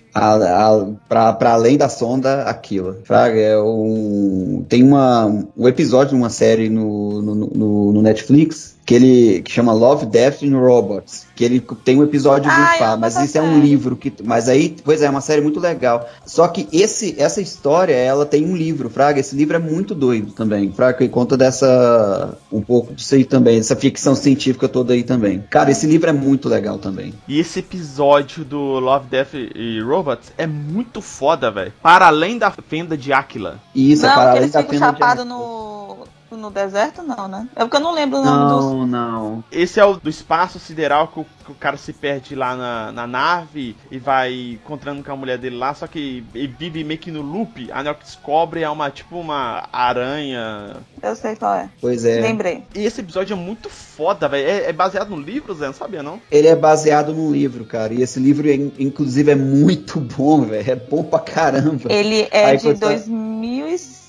para 1.07 1.53
além 1.53 1.77
da 1.77 1.87
sonda 1.87 2.43
Aquila. 2.43 2.97
Fraga, 3.03 3.39
é 3.39 3.59
um, 3.59 4.65
tem 4.67 4.83
uma, 4.83 5.25
um 5.55 5.67
episódio 5.67 6.09
de 6.09 6.15
uma 6.15 6.29
série 6.29 6.69
no, 6.69 7.21
no, 7.21 7.35
no, 7.35 7.93
no 7.93 8.01
Netflix 8.01 8.75
que 8.89 8.95
ele 8.95 9.43
que 9.43 9.51
chama 9.51 9.71
Love, 9.71 10.07
Death 10.07 10.41
and 10.41 10.57
Robots, 10.57 11.27
que 11.35 11.45
ele 11.45 11.63
tem 11.85 11.99
um 11.99 12.03
episódio 12.03 12.49
Ah, 12.51 12.71
do 12.71 12.77
Fá, 12.79 12.97
mas 12.97 13.13
isso 13.17 13.37
é 13.37 13.41
essa 13.41 13.43
um 13.43 13.59
livro 13.59 13.95
que, 13.95 14.11
mas 14.23 14.49
aí, 14.49 14.75
pois 14.83 15.03
é, 15.03 15.05
é 15.05 15.09
uma 15.11 15.21
série 15.21 15.41
muito 15.41 15.59
legal. 15.59 16.09
Só 16.25 16.47
que 16.47 16.67
esse 16.73 17.13
essa 17.19 17.39
história, 17.39 17.93
ela 17.93 18.25
tem 18.25 18.43
um 18.43 18.57
livro, 18.57 18.89
Fraga, 18.89 19.19
esse 19.19 19.35
livro 19.35 19.55
é 19.55 19.59
muito 19.59 19.93
doido 19.93 20.31
também. 20.31 20.71
Fraga 20.71 20.97
que 20.97 21.07
conta 21.07 21.37
dessa 21.37 22.35
um 22.51 22.63
pouco 22.63 22.91
disso 22.91 23.13
aí 23.13 23.23
também, 23.23 23.57
dessa 23.57 23.75
ficção 23.75 24.15
científica 24.15 24.67
toda 24.67 24.91
aí 24.91 25.03
também. 25.03 25.43
Cara, 25.51 25.69
esse 25.69 25.85
livro 25.85 26.09
é 26.09 26.13
muito 26.13 26.49
legal 26.49 26.79
também. 26.79 27.13
E 27.27 27.39
esse 27.39 27.59
episódio 27.59 28.43
do 28.43 28.79
Love, 28.79 29.05
Death 29.07 29.35
e 29.35 29.79
Robots 29.81 30.31
é 30.35 30.47
muito 30.47 30.99
foda, 30.99 31.51
velho. 31.51 31.71
Para 31.79 32.07
além 32.07 32.39
da 32.39 32.49
fenda 32.49 32.97
de 32.97 33.13
Aquila. 33.13 33.59
E 33.75 33.91
isso 33.91 34.03
é 34.03 34.09
não, 34.09 34.15
para 34.15 34.31
que 34.31 34.37
além 34.39 34.49
da 34.49 34.63
pena 34.63 34.71
de 34.73 34.79
chapados 34.79 35.25
no, 36.39 36.49
no 36.49 36.51
deserto, 36.51 37.03
não, 37.03 37.27
né? 37.27 37.47
É 37.55 37.59
porque 37.63 37.77
eu 37.77 37.81
não 37.81 37.93
lembro 37.93 38.19
o 38.19 38.23
nome 38.23 38.53
dos. 38.53 38.65
Não, 38.65 38.87
não. 38.87 39.43
Esse 39.51 39.79
é 39.79 39.85
o 39.85 39.95
do 39.97 40.09
espaço 40.09 40.57
sideral 40.59 41.07
que 41.09 41.19
o, 41.19 41.25
que 41.45 41.51
o 41.51 41.55
cara 41.55 41.77
se 41.77 41.93
perde 41.93 42.35
lá 42.35 42.55
na, 42.55 42.91
na 42.91 43.07
nave 43.07 43.75
e 43.91 43.97
vai 43.99 44.57
encontrando 44.63 45.03
com 45.03 45.11
a 45.11 45.15
mulher 45.15 45.37
dele 45.37 45.57
lá, 45.57 45.73
só 45.73 45.85
que 45.87 46.23
ele 46.33 46.47
vive 46.57 46.83
meio 46.83 46.99
que 46.99 47.11
no 47.11 47.21
loop. 47.21 47.69
A 47.71 47.79
hora 47.79 47.93
que 47.93 48.03
descobre 48.03 48.61
é 48.63 48.69
uma 48.69 48.89
tipo 48.89 49.17
uma 49.19 49.67
aranha. 49.71 50.77
Eu 51.01 51.15
sei 51.15 51.35
qual 51.35 51.53
é. 51.55 51.69
Pois 51.81 52.05
é. 52.05 52.19
Lembrei. 52.21 52.63
E 52.75 52.85
esse 52.85 53.01
episódio 53.01 53.33
é 53.33 53.37
muito 53.37 53.69
foda, 53.69 54.27
velho. 54.27 54.47
É, 54.47 54.69
é 54.69 54.73
baseado 54.73 55.09
no 55.09 55.19
livro, 55.19 55.53
Zé? 55.53 55.67
Não 55.67 55.73
sabia, 55.73 56.01
não? 56.03 56.21
Ele 56.31 56.47
é 56.47 56.55
baseado 56.55 57.13
num 57.13 57.31
livro, 57.31 57.65
cara. 57.65 57.93
E 57.93 58.01
esse 58.01 58.19
livro, 58.19 58.49
in- 58.49 58.71
inclusive, 58.79 59.31
é 59.31 59.35
muito 59.35 59.99
bom, 59.99 60.41
velho. 60.41 60.69
É 60.71 60.75
bom 60.75 61.03
pra 61.03 61.19
caramba. 61.19 61.91
Ele 61.91 62.27
é 62.31 62.45
Aí 62.45 62.57
de 62.57 62.63
quando 62.63 62.79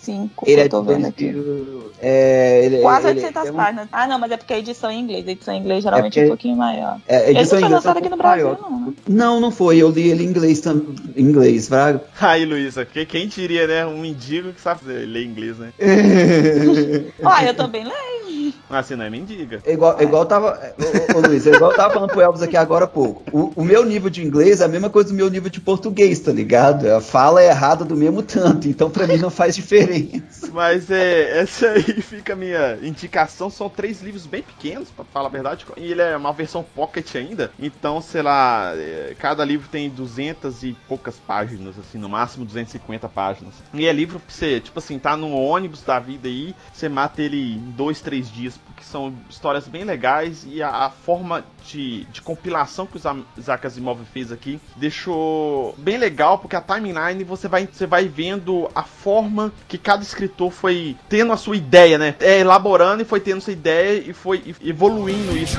2005, 0.05 0.45
Ele 0.47 0.61
eu 0.61 0.65
é 0.65 0.69
tô 0.69 0.81
de 0.81 0.87
vendo 0.89 1.07
aqui. 1.07 1.31
2000, 1.33 1.93
é, 2.01 2.65
ele, 2.65 2.79
Quase 2.81 3.09
ele- 3.09 3.21
800 3.21 3.47
é 3.49 3.53
um- 3.53 3.55
páginas. 3.57 3.89
Ah, 3.93 4.07
não, 4.07 4.19
mas 4.19 4.31
é 4.33 4.37
porque 4.37 4.53
a 4.55 4.59
edição 4.59 4.91
é 4.91 4.95
em 4.95 5.01
inglês. 5.01 5.29
A 5.29 5.31
edição 5.33 5.55
em 5.55 5.61
inglês 5.61 5.83
geralmente 5.83 6.19
é, 6.19 6.23
porque- 6.23 6.25
um 6.25 6.29
pouquinho 6.37 6.57
maior. 6.57 6.99
É, 7.07 7.25
Ele 7.25 7.33
não 7.35 7.41
edição 7.41 7.59
foi 7.61 7.69
é 7.69 7.71
lançado 7.73 7.97
aqui 7.99 8.09
no 8.09 8.17
Brasil, 8.17 8.45
maior. 8.47 8.61
não, 8.61 8.81
né? 8.87 8.93
Não, 9.09 9.41
não 9.41 9.51
foi. 9.51 9.79
Eu 9.79 9.91
li 9.91 10.09
ele 10.11 10.25
em 10.25 10.29
inglês 10.29 10.61
também. 10.61 10.95
Em 11.17 11.23
inglês, 11.23 11.69
Fraga. 11.69 12.03
Aí, 12.21 12.45
Luísa, 12.45 12.85
que- 12.85 13.05
quem 13.07 13.29
diria, 13.29 13.67
né? 13.67 13.87
Um 13.87 14.01
mendigo 14.01 14.53
que 14.53 14.61
sabe 14.61 14.81
ler 14.87 15.25
inglês, 15.25 15.57
né? 15.59 15.73
Ah, 17.23 17.45
eu 17.45 17.55
também 17.55 17.85
leio. 17.85 18.01
Assim, 18.69 18.95
não 18.95 19.05
é 19.05 19.11
mendiga. 19.11 19.61
É 19.67 19.73
igual, 19.73 19.97
é 19.99 20.05
igual 20.05 20.25
tava. 20.25 20.59
Ô, 20.79 21.17
ô, 21.17 21.19
ô, 21.19 21.27
Luiz, 21.27 21.45
é 21.47 21.51
igual 21.51 21.73
eu 21.73 21.77
tava 21.77 21.93
falando 21.93 22.11
pro 22.11 22.21
Elvis 22.21 22.41
aqui 22.43 22.57
agora 22.57 22.85
há 22.85 22.89
pouco. 22.89 23.23
O, 23.33 23.53
o 23.61 23.65
meu 23.65 23.85
nível 23.85 24.09
de 24.09 24.25
inglês 24.25 24.61
é 24.61 24.65
a 24.65 24.69
mesma 24.69 24.89
coisa 24.89 25.09
do 25.09 25.15
meu 25.15 25.29
nível 25.29 25.51
de 25.51 25.61
português, 25.61 26.21
tá 26.21 26.31
ligado? 26.33 26.87
A 26.89 27.01
fala 27.01 27.43
é 27.43 27.49
errada 27.49 27.85
do 27.85 27.97
mesmo 27.97 28.23
tanto, 28.23 28.69
então 28.69 28.89
pra 28.89 29.07
mim 29.09 29.17
não 29.17 29.29
faz 29.31 29.57
diferença. 29.57 29.90
Mas 30.53 30.91
é, 30.91 31.39
essa 31.41 31.71
aí 31.71 31.83
fica 31.83 32.33
a 32.33 32.37
minha 32.37 32.79
indicação. 32.83 33.51
São 33.51 33.69
três 33.69 34.01
livros 34.03 34.27
bem 34.27 34.43
pequenos, 34.43 34.91
pra 34.91 35.05
falar 35.05 35.27
a 35.29 35.31
verdade. 35.31 35.67
E 35.77 35.91
ele 35.93 36.03
é 36.03 36.17
uma 36.17 36.33
versão 36.33 36.63
pocket 36.63 37.15
ainda. 37.17 37.51
Então, 37.59 38.01
sei 38.01 38.23
lá, 38.23 38.73
é, 38.77 39.15
cada 39.19 39.45
livro 39.45 39.69
tem 39.69 39.89
200 39.91 40.63
e 40.63 40.77
poucas 40.89 41.17
páginas, 41.17 41.79
assim, 41.79 41.99
no 41.99 42.09
máximo 42.09 42.45
250 42.45 43.09
páginas. 43.09 43.55
E 43.73 43.87
é 43.87 43.93
livro 43.93 44.19
pra 44.19 44.33
você, 44.35 44.61
tipo 44.61 44.79
assim, 44.79 44.99
tá 44.99 45.17
no 45.17 45.33
ônibus 45.33 45.83
da 45.83 45.99
vida 45.99 46.29
aí, 46.29 46.55
você 46.73 46.89
mata 46.89 47.23
ele 47.23 47.55
em 47.55 47.71
dois, 47.73 48.01
três 48.01 48.31
dias, 48.31 48.57
porque 48.57 48.85
são 48.85 49.15
histórias 49.29 49.67
bem 49.69 49.85
legais 49.85 50.45
e 50.47 50.63
a, 50.63 50.71
a 50.87 50.91
forma 50.91 51.45
de, 51.67 52.05
de 52.07 52.21
compilação 52.23 52.87
que 52.87 52.97
o 52.97 52.99
Isa- 52.99 53.17
Isaac 53.37 53.67
Asimov 53.67 54.01
fez 54.13 54.33
aqui 54.33 54.61
deixou 54.77 55.75
bem 55.79 55.99
legal, 55.99 56.39
porque 56.39 56.57
a 56.57 56.61
timeline 56.61 57.25
você 57.25 57.49
vai, 57.49 57.67
você 57.71 57.87
vai 57.87 58.09
vendo 58.09 58.69
a 58.75 58.83
forma 58.83 59.53
que 59.69 59.79
cada 59.83 60.03
escritor 60.03 60.51
foi 60.51 60.97
tendo 61.09 61.33
a 61.33 61.37
sua 61.37 61.57
ideia, 61.57 61.99
né? 61.99 62.15
É, 62.21 62.41
elaborando 62.41 63.03
e 63.03 63.05
foi 63.05 63.21
tendo 63.21 63.41
sua 63.41 63.53
ideia 63.53 64.03
e 64.07 64.13
foi 64.13 64.55
evoluindo 64.63 65.37
isso. 65.37 65.59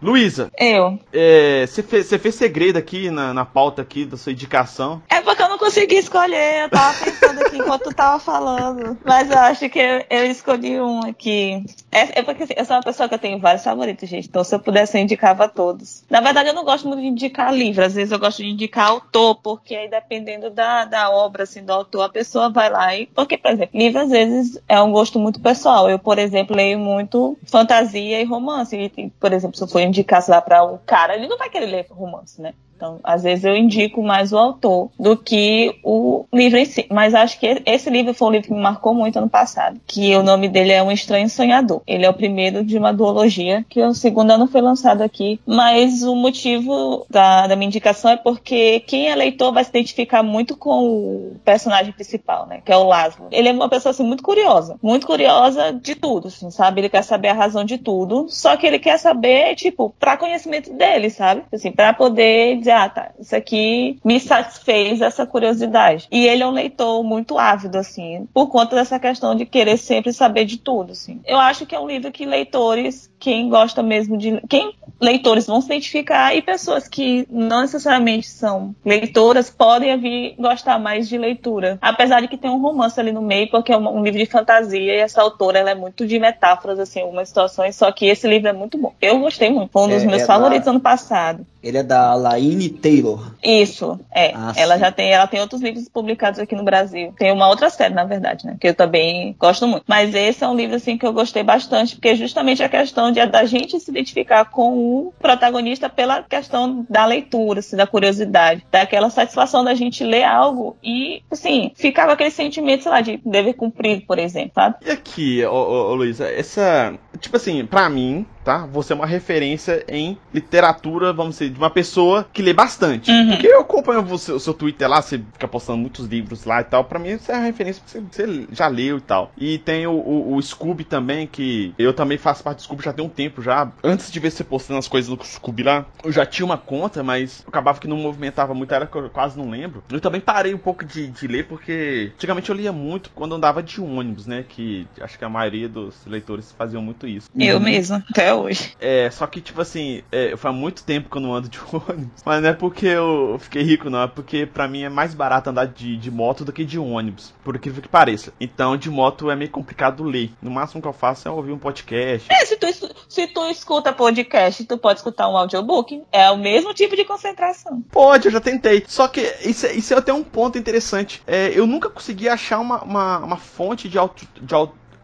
Luísa, 0.00 0.50
Eu. 0.58 0.98
é, 1.12 1.64
você 1.64 1.80
fez, 1.80 2.06
você 2.06 2.18
fez 2.18 2.34
segredo 2.34 2.76
aqui 2.76 3.08
na, 3.08 3.32
na 3.32 3.44
pauta 3.44 3.82
aqui 3.82 4.04
da 4.04 4.16
sua 4.16 4.32
indicação. 4.32 5.00
É 5.08 5.20
porque 5.20 5.41
consegui 5.62 5.96
escolher. 5.96 6.64
Eu 6.64 6.70
tava 6.70 7.04
pensando 7.04 7.40
aqui 7.40 7.58
enquanto 7.58 7.84
tu 7.84 7.94
tava 7.94 8.18
falando. 8.18 8.98
Mas 9.04 9.30
eu 9.30 9.38
acho 9.38 9.70
que 9.70 9.78
eu, 9.78 10.04
eu 10.10 10.26
escolhi 10.26 10.80
um 10.80 11.00
aqui. 11.00 11.64
É, 11.90 12.20
é 12.20 12.22
porque 12.22 12.42
assim, 12.42 12.54
eu 12.56 12.64
sou 12.64 12.76
uma 12.76 12.82
pessoa 12.82 13.08
que 13.08 13.14
eu 13.14 13.18
tenho 13.18 13.38
vários 13.38 13.62
favoritos, 13.62 14.08
gente. 14.08 14.28
Então 14.28 14.42
se 14.42 14.54
eu 14.54 14.58
pudesse, 14.58 14.98
eu 14.98 15.02
indicava 15.02 15.48
todos. 15.48 16.04
Na 16.10 16.20
verdade, 16.20 16.48
eu 16.48 16.54
não 16.54 16.64
gosto 16.64 16.88
muito 16.88 17.00
de 17.00 17.06
indicar 17.06 17.54
livro. 17.54 17.84
Às 17.84 17.94
vezes 17.94 18.10
eu 18.10 18.18
gosto 18.18 18.42
de 18.42 18.48
indicar 18.48 18.88
autor, 18.88 19.36
porque 19.36 19.74
aí 19.74 19.88
dependendo 19.88 20.50
da, 20.50 20.84
da 20.84 21.10
obra, 21.10 21.44
assim, 21.44 21.64
do 21.64 21.72
autor, 21.72 22.02
a 22.02 22.08
pessoa 22.08 22.50
vai 22.50 22.68
lá 22.68 22.96
e. 22.96 23.06
Porque, 23.06 23.38
por 23.38 23.52
exemplo, 23.52 23.78
livro 23.78 24.00
às 24.00 24.10
vezes 24.10 24.60
é 24.68 24.80
um 24.80 24.90
gosto 24.90 25.18
muito 25.18 25.40
pessoal. 25.40 25.88
Eu, 25.88 25.98
por 25.98 26.18
exemplo, 26.18 26.56
leio 26.56 26.78
muito 26.78 27.38
fantasia 27.46 28.20
e 28.20 28.24
romance. 28.24 28.76
E, 28.76 29.10
por 29.20 29.32
exemplo, 29.32 29.56
se 29.56 29.62
eu 29.62 29.68
for 29.68 29.80
indicar, 29.80 30.22
sei 30.22 30.34
lá, 30.34 30.40
pra 30.40 30.64
um 30.64 30.78
cara, 30.84 31.14
ele 31.14 31.28
não 31.28 31.38
vai 31.38 31.48
querer 31.48 31.66
ler 31.66 31.86
romance, 31.90 32.40
né? 32.40 32.52
Então, 32.82 32.98
às 33.04 33.22
vezes 33.22 33.44
eu 33.44 33.56
indico 33.56 34.02
mais 34.02 34.32
o 34.32 34.36
autor 34.36 34.90
do 34.98 35.16
que 35.16 35.78
o 35.84 36.24
livro 36.32 36.58
em 36.58 36.64
si. 36.64 36.84
Mas 36.90 37.14
acho 37.14 37.38
que 37.38 37.62
esse 37.64 37.88
livro 37.88 38.12
foi 38.12 38.26
um 38.26 38.30
livro 38.32 38.48
que 38.48 38.54
me 38.54 38.60
marcou 38.60 38.92
muito 38.92 39.16
ano 39.20 39.28
passado. 39.28 39.80
Que 39.86 40.16
o 40.16 40.22
nome 40.24 40.48
dele 40.48 40.72
é 40.72 40.82
Um 40.82 40.90
Estranho 40.90 41.30
Sonhador. 41.30 41.80
Ele 41.86 42.04
é 42.04 42.10
o 42.10 42.14
primeiro 42.14 42.64
de 42.64 42.76
uma 42.76 42.92
duologia, 42.92 43.64
que 43.68 43.80
o 43.80 43.94
segundo 43.94 44.36
não 44.36 44.48
foi 44.48 44.60
lançado 44.60 45.00
aqui. 45.00 45.40
Mas 45.46 46.02
o 46.02 46.16
motivo 46.16 47.06
da, 47.08 47.46
da 47.46 47.54
minha 47.54 47.68
indicação 47.68 48.10
é 48.10 48.16
porque 48.16 48.80
quem 48.80 49.08
é 49.08 49.14
leitor 49.14 49.52
vai 49.52 49.62
se 49.62 49.70
identificar 49.70 50.24
muito 50.24 50.56
com 50.56 50.84
o 50.84 51.36
personagem 51.44 51.92
principal, 51.92 52.48
né? 52.48 52.62
Que 52.64 52.72
é 52.72 52.76
o 52.76 52.82
Laszlo. 52.82 53.28
Ele 53.30 53.48
é 53.48 53.52
uma 53.52 53.68
pessoa 53.68 53.92
assim, 53.92 54.02
muito 54.02 54.24
curiosa. 54.24 54.76
Muito 54.82 55.06
curiosa 55.06 55.72
de 55.72 55.94
tudo, 55.94 56.26
assim, 56.26 56.50
sabe? 56.50 56.80
Ele 56.80 56.88
quer 56.88 57.04
saber 57.04 57.28
a 57.28 57.34
razão 57.34 57.64
de 57.64 57.78
tudo. 57.78 58.26
Só 58.28 58.56
que 58.56 58.66
ele 58.66 58.80
quer 58.80 58.98
saber, 58.98 59.54
tipo, 59.54 59.94
para 60.00 60.16
conhecimento 60.16 60.72
dele, 60.72 61.10
sabe? 61.10 61.44
Assim, 61.52 61.70
para 61.70 61.92
poder 61.92 62.58
dizer, 62.58 62.71
ah, 62.72 62.88
tá, 62.88 63.10
isso 63.18 63.34
aqui 63.36 63.98
me 64.04 64.18
satisfez 64.18 65.00
essa 65.00 65.26
curiosidade. 65.26 66.08
E 66.10 66.26
ele 66.26 66.42
é 66.42 66.46
um 66.46 66.50
leitor 66.50 67.02
muito 67.04 67.38
ávido, 67.38 67.78
assim, 67.78 68.26
por 68.32 68.48
conta 68.48 68.76
dessa 68.76 68.98
questão 68.98 69.34
de 69.34 69.44
querer 69.46 69.76
sempre 69.76 70.12
saber 70.12 70.44
de 70.44 70.58
tudo, 70.58 70.92
assim. 70.92 71.20
Eu 71.26 71.38
acho 71.38 71.66
que 71.66 71.74
é 71.74 71.80
um 71.80 71.86
livro 71.86 72.10
que 72.10 72.24
leitores, 72.24 73.10
quem 73.18 73.48
gosta 73.48 73.82
mesmo 73.82 74.16
de. 74.16 74.40
Quem 74.48 74.74
leitores 75.00 75.46
vão 75.46 75.60
se 75.60 75.66
identificar 75.66 76.34
e 76.34 76.42
pessoas 76.42 76.88
que 76.88 77.26
não 77.30 77.62
necessariamente 77.62 78.28
são 78.28 78.74
leitoras 78.84 79.50
podem 79.50 79.96
vir 79.98 80.34
gostar 80.38 80.78
mais 80.78 81.08
de 81.08 81.18
leitura. 81.18 81.78
Apesar 81.80 82.20
de 82.20 82.28
que 82.28 82.36
tem 82.36 82.50
um 82.50 82.60
romance 82.60 82.98
ali 82.98 83.12
no 83.12 83.22
meio, 83.22 83.50
porque 83.50 83.72
é 83.72 83.76
um, 83.76 84.02
livro 84.02 84.18
de 84.18 84.26
fantasia 84.26 84.94
e 84.94 84.98
essa 84.98 85.20
autora 85.20 85.58
ela 85.58 85.70
é 85.70 85.74
muito 85.74 86.06
de 86.06 86.18
metáforas, 86.18 86.78
assim, 86.78 87.00
algumas 87.00 87.28
situações, 87.28 87.76
só 87.76 87.90
que 87.92 88.06
esse 88.06 88.26
livro 88.26 88.48
é 88.48 88.52
muito 88.52 88.78
bom. 88.78 88.92
Eu 89.00 89.18
gostei 89.18 89.50
muito. 89.50 89.70
Foi 89.72 89.82
um 89.82 89.88
dos 89.88 90.02
É- 90.02 90.06
meus 90.06 90.22
é 90.22 90.26
favoritos 90.26 90.64
da- 90.66 90.70
ano 90.70 90.80
passado. 90.80 91.46
Ele 91.62 91.78
é 91.78 91.82
da 91.82 92.14
Laine 92.14 92.68
Taylor. 92.68 93.32
Isso, 93.42 93.98
é. 94.12 94.32
Ah, 94.34 94.52
ela 94.56 94.74
sim. 94.74 94.80
já 94.80 94.92
tem, 94.92 95.12
ela 95.12 95.26
tem 95.26 95.40
outros 95.40 95.60
livros 95.60 95.88
publicados 95.88 96.38
aqui 96.38 96.54
no 96.54 96.64
Brasil. 96.64 97.14
Tem 97.18 97.32
uma 97.32 97.48
outra 97.48 97.70
série, 97.70 97.94
na 97.94 98.04
verdade, 98.04 98.46
né? 98.46 98.56
Que 98.60 98.68
eu 98.68 98.74
também 98.74 99.34
gosto 99.38 99.66
muito. 99.66 99.84
Mas 99.86 100.14
esse 100.14 100.44
é 100.44 100.48
um 100.48 100.54
livro, 100.54 100.76
assim, 100.76 100.98
que 100.98 101.06
eu 101.06 101.12
gostei 101.12 101.42
bastante, 101.42 101.94
porque 101.94 102.08
é 102.08 102.14
justamente 102.14 102.62
a 102.62 102.68
questão 102.68 103.10
de 103.10 103.22
da 103.26 103.44
gente 103.44 103.78
se 103.78 103.90
identificar 103.90 104.44
com 104.46 104.76
o 104.76 105.14
protagonista 105.20 105.88
pela 105.88 106.22
questão 106.22 106.84
da 106.88 107.04
leitura, 107.06 107.60
assim, 107.60 107.76
da 107.76 107.86
curiosidade, 107.86 108.66
daquela 108.70 109.10
satisfação 109.10 109.64
da 109.64 109.74
gente 109.74 110.02
ler 110.04 110.24
algo 110.24 110.76
e, 110.82 111.22
assim, 111.30 111.72
ficar 111.76 112.06
com 112.06 112.12
aquele 112.12 112.30
sentimento, 112.30 112.82
sei 112.82 112.92
lá, 112.92 113.00
de 113.00 113.20
dever 113.24 113.54
cumprido, 113.54 114.02
por 114.06 114.18
exemplo, 114.18 114.52
sabe? 114.54 114.76
E 114.84 114.90
aqui, 114.90 115.44
ô, 115.44 115.52
ô, 115.52 115.90
ô, 115.90 115.94
Luísa, 115.94 116.28
essa. 116.28 116.94
Tipo 117.20 117.36
assim, 117.36 117.64
pra 117.64 117.88
mim, 117.88 118.26
tá? 118.44 118.66
Você 118.66 118.92
é 118.92 118.96
uma 118.96 119.06
referência 119.06 119.84
em 119.88 120.16
literatura, 120.32 121.12
vamos 121.12 121.34
dizer, 121.38 121.50
de 121.50 121.58
uma 121.58 121.70
pessoa 121.70 122.26
que 122.32 122.42
lê 122.42 122.52
bastante. 122.52 123.10
Uhum. 123.10 123.28
Porque 123.30 123.46
eu 123.46 123.60
acompanho 123.60 124.02
você- 124.02 124.32
o 124.32 124.40
seu 124.40 124.54
Twitter 124.54 124.88
lá, 124.88 125.00
você 125.00 125.18
fica 125.18 125.48
postando 125.48 125.78
muitos 125.78 126.06
livros 126.06 126.44
lá 126.44 126.60
e 126.60 126.64
tal. 126.64 126.84
Pra 126.84 126.98
mim, 126.98 127.10
isso 127.10 127.30
é 127.30 127.34
uma 127.36 127.44
referência 127.44 127.82
que 127.84 127.90
você, 127.90 128.00
você 128.00 128.46
já 128.52 128.68
leu 128.68 128.98
e 128.98 129.00
tal. 129.00 129.32
E 129.36 129.58
tem 129.58 129.86
o, 129.86 129.92
o, 129.92 130.34
o 130.36 130.42
Scooby 130.42 130.84
também, 130.84 131.26
que 131.26 131.74
eu 131.78 131.92
também 131.92 132.18
faço 132.18 132.42
parte 132.42 132.58
do 132.58 132.62
Scooby 132.62 132.84
já 132.84 132.92
tem 132.92 133.04
um 133.04 133.08
tempo 133.08 133.42
já. 133.42 133.70
Antes 133.82 134.10
de 134.10 134.20
ver 134.20 134.30
você 134.30 134.44
postando 134.44 134.78
as 134.78 134.88
coisas 134.88 135.10
no 135.10 135.22
Scooby 135.24 135.62
lá, 135.62 135.86
eu 136.04 136.12
já 136.12 136.26
tinha 136.26 136.44
uma 136.46 136.58
conta, 136.58 137.02
mas 137.02 137.42
acabava 137.46 137.78
que 137.80 137.88
não 137.88 137.96
movimentava 137.96 138.54
muito, 138.54 138.72
era 138.74 138.86
que 138.86 138.96
eu 138.96 139.08
quase 139.10 139.38
não 139.38 139.50
lembro. 139.50 139.82
Eu 139.90 140.00
também 140.00 140.20
parei 140.20 140.54
um 140.54 140.58
pouco 140.58 140.84
de, 140.84 141.08
de 141.08 141.26
ler, 141.26 141.46
porque 141.46 142.10
antigamente 142.14 142.50
eu 142.50 142.56
lia 142.56 142.72
muito 142.72 143.10
quando 143.14 143.34
andava 143.34 143.62
de 143.62 143.80
ônibus, 143.80 144.26
né? 144.26 144.44
Que 144.48 144.86
acho 145.00 145.18
que 145.18 145.24
a 145.24 145.28
maioria 145.28 145.68
dos 145.68 146.04
leitores 146.06 146.52
faziam 146.52 146.82
muito 146.82 147.06
isso. 147.06 147.28
Eu 147.38 147.60
mesma, 147.60 148.04
até 148.10 148.31
até 148.32 148.34
hoje. 148.34 148.74
É, 148.80 149.10
só 149.10 149.26
que, 149.26 149.40
tipo 149.40 149.60
assim, 149.60 150.02
é, 150.10 150.36
faz 150.36 150.54
muito 150.54 150.82
tempo 150.82 151.10
que 151.10 151.16
eu 151.16 151.20
não 151.20 151.34
ando 151.34 151.48
de 151.48 151.58
ônibus. 151.72 152.22
Mas 152.24 152.42
não 152.42 152.48
é 152.48 152.52
porque 152.52 152.86
eu 152.86 153.36
fiquei 153.38 153.62
rico, 153.62 153.90
não. 153.90 154.02
É 154.02 154.06
porque 154.06 154.46
pra 154.46 154.66
mim 154.66 154.82
é 154.82 154.88
mais 154.88 155.14
barato 155.14 155.50
andar 155.50 155.66
de, 155.66 155.96
de 155.96 156.10
moto 156.10 156.44
do 156.44 156.52
que 156.52 156.64
de 156.64 156.78
ônibus. 156.78 157.34
Por 157.44 157.56
incrível 157.56 157.82
que 157.82 157.88
pareça. 157.88 158.32
Então, 158.40 158.76
de 158.76 158.90
moto 158.90 159.30
é 159.30 159.36
meio 159.36 159.50
complicado 159.50 160.02
ler. 160.02 160.30
No 160.40 160.50
máximo 160.50 160.80
que 160.80 160.88
eu 160.88 160.92
faço 160.92 161.28
é 161.28 161.30
ouvir 161.30 161.52
um 161.52 161.58
podcast. 161.58 162.28
É, 162.30 162.44
se 162.44 162.56
tu, 162.56 162.66
se 163.08 163.26
tu 163.28 163.44
escuta 163.50 163.92
podcast, 163.92 164.64
tu 164.64 164.78
pode 164.78 164.98
escutar 164.98 165.28
um 165.28 165.36
audiobook. 165.36 166.02
É 166.10 166.30
o 166.30 166.38
mesmo 166.38 166.72
tipo 166.72 166.96
de 166.96 167.04
concentração. 167.04 167.82
Pode, 167.90 168.26
eu 168.26 168.32
já 168.32 168.40
tentei. 168.40 168.84
Só 168.86 169.08
que 169.08 169.20
isso, 169.44 169.66
isso 169.66 169.94
é 169.94 169.98
até 169.98 170.12
um 170.12 170.24
ponto 170.24 170.58
interessante. 170.58 171.22
É, 171.26 171.52
eu 171.54 171.66
nunca 171.66 171.90
consegui 171.90 172.28
achar 172.28 172.58
uma, 172.58 172.82
uma, 172.82 173.18
uma 173.18 173.36
fonte 173.36 173.88
de, 173.88 173.98
auto, 173.98 174.26
de, 174.40 174.54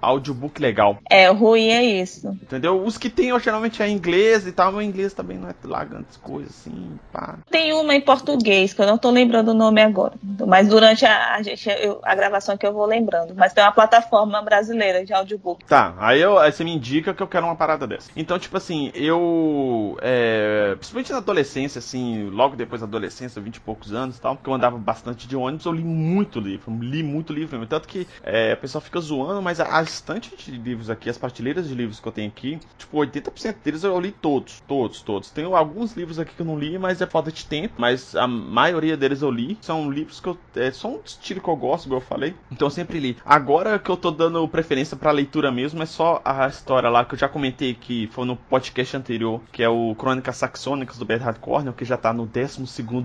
audiobook 0.00 0.60
legal. 0.60 0.98
É, 1.08 1.30
o 1.30 1.34
ruim 1.34 1.68
é 1.68 1.82
isso. 1.82 2.28
Entendeu? 2.42 2.82
Os 2.82 2.96
que 2.96 3.10
tem 3.10 3.28
eu, 3.28 3.40
geralmente 3.40 3.82
é 3.82 3.88
inglês 3.88 4.46
e 4.46 4.52
tal, 4.52 4.74
o 4.74 4.82
inglês 4.82 5.12
também 5.12 5.38
não 5.38 5.48
é 5.48 5.54
lá 5.64 5.84
grandes 5.84 6.16
coisas 6.16 6.50
assim, 6.50 6.98
pá. 7.12 7.38
Tem 7.50 7.72
uma 7.72 7.94
em 7.94 8.00
português, 8.00 8.72
que 8.72 8.80
eu 8.80 8.86
não 8.86 8.98
tô 8.98 9.10
lembrando 9.10 9.48
o 9.48 9.54
nome 9.54 9.80
agora. 9.82 10.14
Mas 10.46 10.68
durante 10.68 11.04
a, 11.04 11.34
a, 11.34 11.42
gente, 11.42 11.68
eu, 11.68 12.00
a 12.02 12.14
gravação 12.14 12.56
que 12.56 12.66
eu 12.66 12.72
vou 12.72 12.86
lembrando. 12.86 13.34
Mas 13.34 13.52
tem 13.52 13.62
uma 13.62 13.72
plataforma 13.72 14.40
brasileira 14.42 15.04
de 15.04 15.12
audiobook. 15.12 15.64
Tá, 15.66 15.94
aí, 15.98 16.20
eu, 16.20 16.38
aí 16.38 16.52
você 16.52 16.64
me 16.64 16.74
indica 16.74 17.14
que 17.14 17.22
eu 17.22 17.28
quero 17.28 17.46
uma 17.46 17.56
parada 17.56 17.86
dessa. 17.86 18.10
Então, 18.16 18.38
tipo 18.38 18.56
assim, 18.56 18.90
eu. 18.94 19.96
É, 20.00 20.57
principalmente 20.76 21.12
na 21.12 21.18
adolescência, 21.18 21.78
assim, 21.78 22.28
logo 22.30 22.56
depois 22.56 22.80
da 22.80 22.86
adolescência, 22.86 23.40
20 23.40 23.56
e 23.56 23.60
poucos 23.60 23.92
anos 23.92 24.16
e 24.16 24.20
tal, 24.20 24.36
que 24.36 24.48
eu 24.48 24.54
andava 24.54 24.78
bastante 24.78 25.26
de 25.26 25.36
ônibus, 25.36 25.66
eu 25.66 25.72
li 25.72 25.84
muito 25.84 26.40
livro. 26.40 26.72
Li 26.80 27.02
muito 27.02 27.32
livro. 27.32 27.66
Tanto 27.66 27.88
que 27.88 28.06
é, 28.22 28.52
a 28.52 28.56
pessoa 28.56 28.80
fica 28.80 29.00
zoando, 29.00 29.42
mas 29.42 29.60
a, 29.60 29.78
a 29.78 29.82
estante 29.82 30.34
de 30.36 30.52
livros 30.52 30.90
aqui, 30.90 31.08
as 31.10 31.18
prateleiras 31.18 31.68
de 31.68 31.74
livros 31.74 32.00
que 32.00 32.08
eu 32.08 32.12
tenho 32.12 32.28
aqui, 32.28 32.58
tipo, 32.76 32.96
80% 32.98 33.56
deles 33.64 33.84
eu 33.84 33.98
li 33.98 34.12
todos, 34.12 34.62
todos, 34.66 35.02
todos. 35.02 35.30
Tenho 35.30 35.54
alguns 35.54 35.96
livros 35.96 36.18
aqui 36.18 36.34
que 36.34 36.42
eu 36.42 36.46
não 36.46 36.58
li, 36.58 36.78
mas 36.78 37.00
é 37.00 37.06
falta 37.06 37.30
de 37.32 37.44
tempo, 37.44 37.74
mas 37.78 38.14
a 38.14 38.26
maioria 38.26 38.96
deles 38.96 39.22
eu 39.22 39.30
li. 39.30 39.58
São 39.60 39.90
livros 39.90 40.20
que 40.20 40.28
eu. 40.28 40.38
É 40.56 40.70
só 40.70 40.88
um 40.88 41.00
estilo 41.04 41.40
que 41.40 41.48
eu 41.48 41.56
gosto, 41.56 41.84
como 41.84 41.96
eu 41.96 42.00
falei. 42.00 42.34
Então 42.50 42.66
eu 42.66 42.70
sempre 42.70 42.98
li. 42.98 43.16
Agora 43.24 43.78
que 43.78 43.90
eu 43.90 43.96
tô 43.96 44.10
dando 44.10 44.46
preferência 44.48 44.96
pra 44.96 45.10
leitura 45.10 45.50
mesmo, 45.50 45.82
é 45.82 45.86
só 45.86 46.20
a 46.24 46.46
história 46.46 46.88
lá 46.88 47.04
que 47.04 47.14
eu 47.14 47.18
já 47.18 47.28
comentei 47.28 47.74
que 47.74 48.06
foi 48.08 48.24
no 48.24 48.36
podcast 48.36 48.96
anterior, 48.96 49.40
que 49.52 49.62
é 49.62 49.68
o 49.68 49.94
Crônicas 50.64 50.98
do 50.98 51.04
Bernard 51.04 51.38
Cornell, 51.40 51.72
que 51.72 51.84
já 51.84 51.96
tá 51.96 52.12
no 52.12 52.26
12 52.26 52.64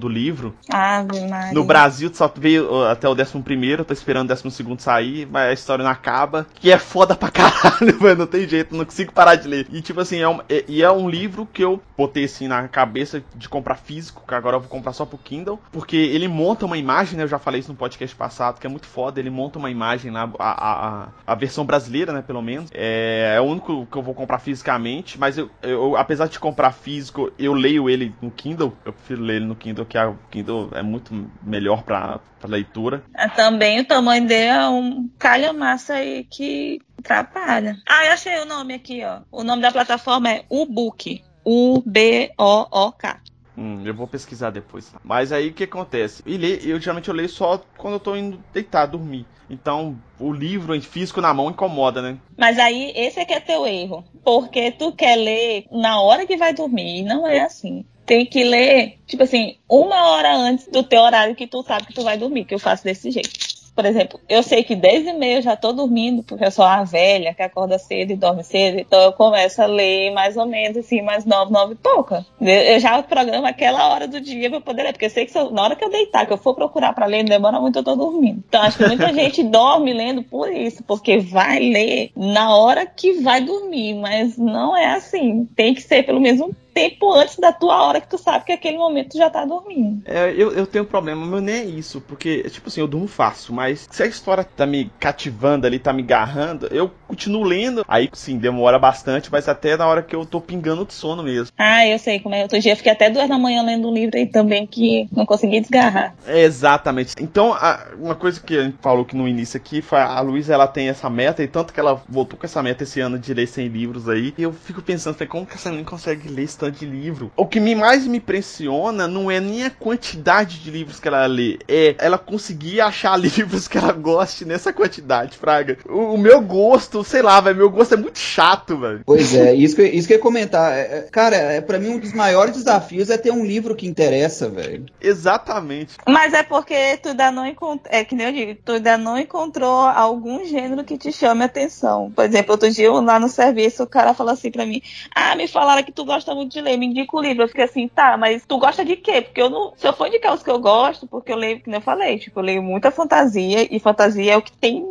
livro. 0.10 0.54
Ave 0.72 1.28
Maria. 1.28 1.54
No 1.54 1.64
Brasil 1.64 2.12
só 2.14 2.32
veio 2.34 2.86
até 2.86 3.08
o 3.08 3.12
11, 3.12 3.32
eu 3.78 3.86
tô 3.86 3.94
esperando 3.94 4.30
o 4.30 4.36
12 4.36 4.54
sair, 4.78 5.28
mas 5.30 5.50
a 5.50 5.54
história 5.54 5.84
não 5.84 5.92
acaba. 5.92 6.46
Que 6.56 6.72
é 6.72 6.78
foda 6.78 7.16
pra 7.16 7.30
caralho, 7.32 8.00
mano. 8.00 8.24
Não 8.24 8.28
tem 8.28 8.48
jeito, 8.48 8.76
não 8.76 8.86
consigo 8.86 9.12
parar 9.12 9.36
de 9.36 9.48
ler. 9.48 9.68
E 9.72 9.82
tipo 9.82 10.00
assim, 10.00 10.20
é 10.20 10.28
um, 10.28 10.40
é, 10.50 10.64
e 10.68 10.84
é 10.84 10.92
um 10.92 11.10
livro 11.10 11.48
que 11.52 11.64
eu 11.64 11.82
botei 11.98 12.26
assim 12.26 12.48
na 12.48 12.68
cabeça 12.68 13.24
de 13.36 13.50
comprar 13.50 13.76
físico, 13.76 14.24
que 14.28 14.36
agora 14.36 14.58
eu 14.58 14.60
vou 14.60 14.70
comprar 14.70 14.94
só 14.94 15.06
pro 15.06 15.18
Kindle. 15.18 15.60
Porque 15.72 15.98
ele 15.98 16.28
monta 16.28 16.66
uma 16.66 16.78
imagem, 16.78 17.18
né? 17.18 17.24
Eu 17.24 17.28
já 17.28 17.40
falei 17.40 17.60
isso 17.60 17.72
no 17.72 17.78
podcast 17.78 18.16
passado, 18.16 18.60
que 18.60 18.68
é 18.68 18.70
muito 18.70 18.86
foda. 18.86 19.20
Ele 19.20 19.30
monta 19.30 19.58
uma 19.58 19.72
imagem 19.72 20.12
lá, 20.12 20.30
a, 20.40 20.72
a, 20.72 21.08
a 21.26 21.36
versão 21.36 21.66
brasileira, 21.66 22.14
né? 22.14 22.22
Pelo 22.22 22.42
menos. 22.42 22.70
É, 22.74 23.34
é 23.36 23.42
o 23.42 23.46
único 23.46 23.86
que 23.86 23.98
eu 23.98 24.02
vou 24.02 24.14
comprar 24.14 24.40
fisicamente. 24.40 25.20
Mas 25.20 25.38
eu, 25.38 25.50
eu, 25.62 25.96
apesar 25.96 26.28
de 26.28 26.40
comprar 26.40 26.72
físico, 26.72 27.32
eu 27.46 27.54
leio 27.54 27.90
ele 27.90 28.14
no 28.22 28.32
Kindle. 28.32 28.76
Eu 28.86 28.94
prefiro 28.94 29.22
ler 29.22 29.38
ele 29.38 29.46
no 29.46 29.56
Kindle, 29.56 29.86
que 29.86 29.98
o 29.98 30.18
Kindle 30.32 30.70
é 30.74 30.82
muito 30.82 31.30
melhor 31.42 31.84
pra 31.84 32.20
leitura. 32.46 33.04
É, 33.16 33.28
também 33.30 33.80
o 33.80 33.86
tamanho 33.86 34.28
dele 34.28 34.50
é 34.50 34.68
um 34.68 35.10
calha-massa 35.18 35.94
aí 35.96 36.26
que 36.30 36.80
Atrapalha. 37.04 37.78
Ah, 37.88 38.06
eu 38.06 38.14
achei 38.14 38.40
o 38.40 38.46
nome 38.46 38.74
aqui, 38.74 39.04
ó. 39.04 39.22
O 39.30 39.44
nome 39.44 39.62
da 39.62 39.72
plataforma 39.72 40.30
é 40.30 40.46
Ubook. 40.50 41.22
U-B-O-O-K. 41.46 43.20
Hum, 43.58 43.84
eu 43.86 43.94
vou 43.94 44.08
pesquisar 44.08 44.50
depois. 44.50 44.92
Mas 45.04 45.32
aí 45.32 45.50
o 45.50 45.54
que 45.54 45.64
acontece? 45.66 46.24
E 46.26 46.38
lê, 46.38 46.60
eu 46.64 46.80
geralmente 46.80 47.10
eu 47.10 47.14
leio 47.14 47.30
só 47.30 47.62
quando 47.78 47.96
eu 47.96 48.00
tô 48.00 48.16
indo 48.16 48.44
deitar, 48.52 48.86
dormir. 48.86 49.26
Então, 49.50 49.96
o 50.20 50.32
livro 50.32 50.74
em 50.74 50.82
físico 50.82 51.22
na 51.22 51.34
mão 51.34 51.50
incomoda, 51.50 52.02
né? 52.02 52.18
Mas 52.38 52.58
aí, 52.58 52.92
esse 52.96 53.20
é 53.20 53.26
que 53.26 53.34
é 53.34 53.40
teu 53.40 53.68
erro. 53.68 54.04
Porque 54.24 54.72
tu 54.72 54.92
quer 54.94 55.16
ler 55.16 55.66
na 55.72 56.02
hora 56.02 56.26
que 56.26 56.38
vai 56.38 56.54
dormir. 56.54 57.04
Não 57.04 57.28
é 57.28 57.42
assim. 57.42 57.86
Tem 58.06 58.26
que 58.26 58.44
ler, 58.44 59.00
tipo 59.06 59.24
assim, 59.24 59.58
uma 59.70 60.10
hora 60.10 60.36
antes 60.36 60.68
do 60.68 60.84
teu 60.84 61.02
horário 61.02 61.36
que 61.36 61.48
tu 61.48 61.64
sabe 61.64 61.86
que 61.86 61.94
tu 61.94 62.04
vai 62.04 62.18
dormir, 62.18 62.46
que 62.46 62.54
eu 62.54 62.60
faço 62.60 62.84
desse 62.84 63.12
jeito 63.12 63.53
por 63.76 63.86
exemplo, 63.86 64.20
eu 64.30 64.44
sei 64.44 64.64
que 64.64 64.76
10 64.76 65.08
e 65.08 65.14
meia 65.14 65.38
eu 65.38 65.42
já 65.42 65.56
tô 65.56 65.74
dormindo, 65.74 66.24
porque 66.24 66.46
eu 66.46 66.52
sou 66.52 66.66
a 66.66 66.84
velha 66.84 67.34
que 67.34 67.42
acorda 67.42 67.78
cedo 67.78 68.12
e 68.12 68.16
dorme 68.16 68.44
cedo, 68.44 68.80
então 68.80 69.02
eu 69.02 69.14
começo 69.14 69.62
a 69.62 69.66
ler 69.66 70.12
mais 70.12 70.38
ou 70.38 70.46
menos 70.46 70.78
assim, 70.78 71.02
mais 71.02 71.26
nove, 71.26 71.52
nove 71.52 71.74
e 71.74 71.78
pouca. 71.78 72.26
Eu 72.40 72.80
já 72.80 73.02
programo 73.02 73.48
aquela 73.48 73.90
hora 73.90 74.08
do 74.08 74.22
dia 74.22 74.50
pra 74.50 74.62
poder 74.62 74.84
ler, 74.84 74.92
porque 74.94 75.06
eu 75.06 75.10
sei 75.10 75.26
que 75.26 75.38
eu, 75.38 75.52
na 75.52 75.64
hora 75.64 75.76
que 75.76 75.84
eu 75.84 75.90
deitar, 75.90 76.26
que 76.26 76.34
eu 76.34 76.38
for 76.38 76.54
procurar 76.54 76.94
para 76.94 77.06
ler, 77.06 77.24
não 77.24 77.30
demora 77.30 77.60
muito, 77.60 77.80
eu 77.80 77.84
tô 77.84 77.96
dormindo. 77.96 78.44
Então 78.48 78.62
acho 78.62 78.78
que 78.78 78.88
muita 78.88 79.12
gente 79.14 79.44
dorme 79.44 79.94
lendo 79.94 80.24
por 80.24 80.52
isso, 80.52 80.84
porque 80.84 81.18
vai 81.18 81.60
ler 81.60 82.12
na 82.16 82.56
hora 82.56 82.86
que 82.86 83.22
vai 83.22 83.42
dormir, 83.42 83.96
mas 83.96 84.38
não 84.38 84.76
é 84.76 84.94
assim. 84.94 85.46
Tem 85.56 85.74
que 85.74 85.82
ser 85.82 86.04
pelo 86.04 86.20
menos 86.20 86.42
um 86.42 86.52
tempo 86.74 87.12
antes 87.14 87.38
da 87.38 87.52
tua 87.52 87.84
hora 87.84 88.02
que 88.02 88.10
tu 88.10 88.18
sabe 88.18 88.46
que 88.46 88.52
aquele 88.52 88.78
momento 88.78 89.10
tu 89.10 89.18
já 89.18 89.30
tá 89.30 89.46
dormindo. 89.46 90.02
É, 90.06 90.34
eu, 90.36 90.52
eu 90.52 90.66
tenho 90.66 90.84
um 90.84 90.88
problema, 90.88 91.26
mas 91.26 91.42
nem 91.42 91.56
é 91.56 91.66
isso, 91.66 92.02
porque, 92.02 92.44
tipo 92.50 92.68
assim, 92.68 92.82
eu 92.82 92.88
durmo 92.88 93.08
fácil, 93.08 93.54
mas 93.54 93.88
se 93.90 94.04
a 94.04 94.06
história 94.06 94.44
tá 94.44 94.66
me 94.66 94.92
cativando 95.00 95.68
ali, 95.68 95.80
tá 95.80 95.94
me 95.94 96.04
agarrando, 96.04 96.68
eu 96.72 96.92
continuo 97.08 97.44
lendo, 97.44 97.86
aí 97.88 98.10
sim, 98.14 98.38
demora 98.38 98.80
bastante, 98.80 99.32
mas 99.32 99.48
até 99.48 99.78
na 99.78 99.88
hora 99.88 100.02
que 100.02 100.16
eu 100.16 100.26
tô 100.26 100.42
pingando 100.42 100.86
de 100.86 100.94
sono 100.94 101.24
mesmo. 101.24 101.54
Ah, 101.58 101.86
eu 101.86 102.00
sei 102.00 102.20
como 102.20 102.36
é. 102.36 102.44
Outro 102.44 102.60
dia 102.60 102.74
eu 102.74 102.78
fiquei 102.78 102.92
até 102.92 103.10
duas 103.10 103.30
da 103.30 103.38
manhã 103.38 103.62
lendo 103.64 103.90
um 103.90 103.94
livro 103.94 104.18
aí 104.18 104.26
também 104.26 104.66
que 104.66 105.08
não 105.12 105.26
consegui 105.26 105.60
desgarrar. 105.60 106.16
É, 106.26 106.42
exatamente. 106.42 107.14
Então, 107.20 107.54
a, 107.54 107.88
uma 108.00 108.16
coisa 108.16 108.40
que 108.40 108.58
a 108.58 108.64
gente 108.64 108.78
falou 108.82 109.06
que 109.06 109.16
no 109.16 109.28
início 109.28 109.58
aqui 109.58 109.82
foi 109.82 110.00
a 110.00 110.20
Luísa, 110.22 110.54
ela 110.54 110.68
tem 110.68 110.90
essa 110.90 111.10
meta, 111.10 111.44
e 111.44 111.48
tanto 111.48 111.74
que 111.74 111.80
ela 111.80 112.02
voltou 112.10 112.38
com 112.38 112.46
essa 112.46 112.62
meta 112.64 112.84
esse 112.84 113.00
ano 113.00 113.20
de 113.20 113.34
ler 113.34 113.48
100 113.48 113.68
livros 113.68 114.10
aí, 114.10 114.34
eu 114.38 114.52
fico 114.52 114.82
pensando, 114.82 115.24
como 115.28 115.46
que 115.46 115.56
essa 115.56 115.70
menina 115.70 115.90
consegue 115.90 116.28
ler 116.28 116.44
esse 116.44 116.58
de 116.70 116.86
livro. 116.86 117.32
O 117.36 117.46
que 117.46 117.60
me, 117.60 117.76
mais 117.76 118.06
me 118.08 118.18
impressiona 118.18 119.08
não 119.08 119.30
é 119.30 119.40
nem 119.40 119.66
a 119.66 119.70
quantidade 119.70 120.60
de 120.60 120.72
livros 120.72 121.00
que 121.00 121.08
ela 121.08 121.26
lê, 121.26 121.60
é 121.68 121.96
ela 121.98 122.18
conseguir 122.18 122.82
achar 122.82 123.18
livros 123.20 123.68
que 123.68 123.78
ela 123.78 123.94
goste 123.94 124.46
nessa 124.46 124.74
quantidade, 124.74 125.38
Fraga. 125.38 125.78
O, 125.88 126.14
o 126.14 126.18
meu 126.18 126.42
gosto, 126.42 127.04
sei 127.04 127.22
lá, 127.22 127.40
velho, 127.42 127.58
meu 127.58 127.70
gosto 127.70 127.94
é 127.94 127.98
muito 127.98 128.20
chato, 128.20 128.78
velho. 128.78 129.02
Pois 129.06 129.34
é, 129.34 129.54
isso 129.56 129.76
que, 129.76 129.84
isso 129.84 130.08
que 130.08 130.14
eu 130.14 130.18
ia 130.18 130.24
comentar. 130.24 130.74
É, 130.74 130.82
é 130.82 131.02
cara, 131.12 131.36
é, 131.36 131.62
para 131.62 131.80
mim 131.80 131.90
um 131.90 132.00
dos 132.00 132.14
maiores 132.14 132.56
desafios 132.56 133.10
é 133.10 133.18
ter 133.18 133.32
um 133.32 133.46
livro 133.46 133.76
que 133.76 133.88
interessa, 133.88 134.50
velho. 134.50 134.86
Exatamente. 135.02 135.96
Mas 136.08 136.34
é 136.34 136.44
porque 136.44 136.98
tu 136.98 137.10
ainda 137.10 137.32
não 137.32 137.46
encontrou, 137.46 137.94
é 137.94 138.04
que 138.04 138.16
nem 138.16 138.28
eu 138.28 138.34
digo, 138.34 138.60
tu 138.64 138.74
ainda 138.74 138.98
não 138.98 139.18
encontrou 139.18 139.86
algum 139.88 140.46
gênero 140.46 140.84
que 140.84 140.98
te 140.98 141.12
chame 141.12 141.44
a 141.44 141.46
atenção. 141.46 142.12
Por 142.16 142.26
exemplo, 142.26 142.52
outro 142.52 142.70
dia 142.70 142.92
lá 142.92 143.20
no 143.20 143.30
serviço 143.30 143.84
o 143.84 143.88
cara 143.88 144.14
falou 144.14 144.34
assim 144.34 144.52
pra 144.52 144.66
mim, 144.66 144.82
ah, 145.16 145.36
me 145.36 145.48
falaram 145.48 145.84
que 145.84 145.92
tu 145.92 146.06
gosta 146.06 146.34
muito 146.34 146.53
ler, 146.62 146.78
me 146.78 146.88
indica 146.88 147.16
o 147.16 147.22
livro. 147.22 147.44
Eu 147.44 147.48
fiquei 147.48 147.64
assim, 147.64 147.88
tá, 147.88 148.18
mas 148.18 148.46
tu 148.46 148.58
gosta 148.58 148.84
de 148.84 148.96
quê? 148.96 149.22
Porque 149.22 149.42
eu 149.42 149.50
não. 149.50 149.74
Se 149.78 149.88
eu 149.88 149.94
for 149.94 150.08
indicar 150.08 150.34
os 150.34 150.44
que 150.44 150.50
eu 150.50 150.60
gosto, 150.60 151.08
porque 151.08 151.32
eu 151.32 151.38
leio, 151.38 151.62
como 151.64 151.76
eu 151.76 151.82
falei, 151.82 152.18
tipo, 152.20 152.40
eu 152.40 152.44
leio 152.44 152.64
muita 152.64 152.92
fantasia, 152.92 153.68
e 153.74 153.80
fantasia 153.80 154.34
é 154.34 154.38
o 154.38 154.42
que 154.42 154.52
tem 154.54 154.86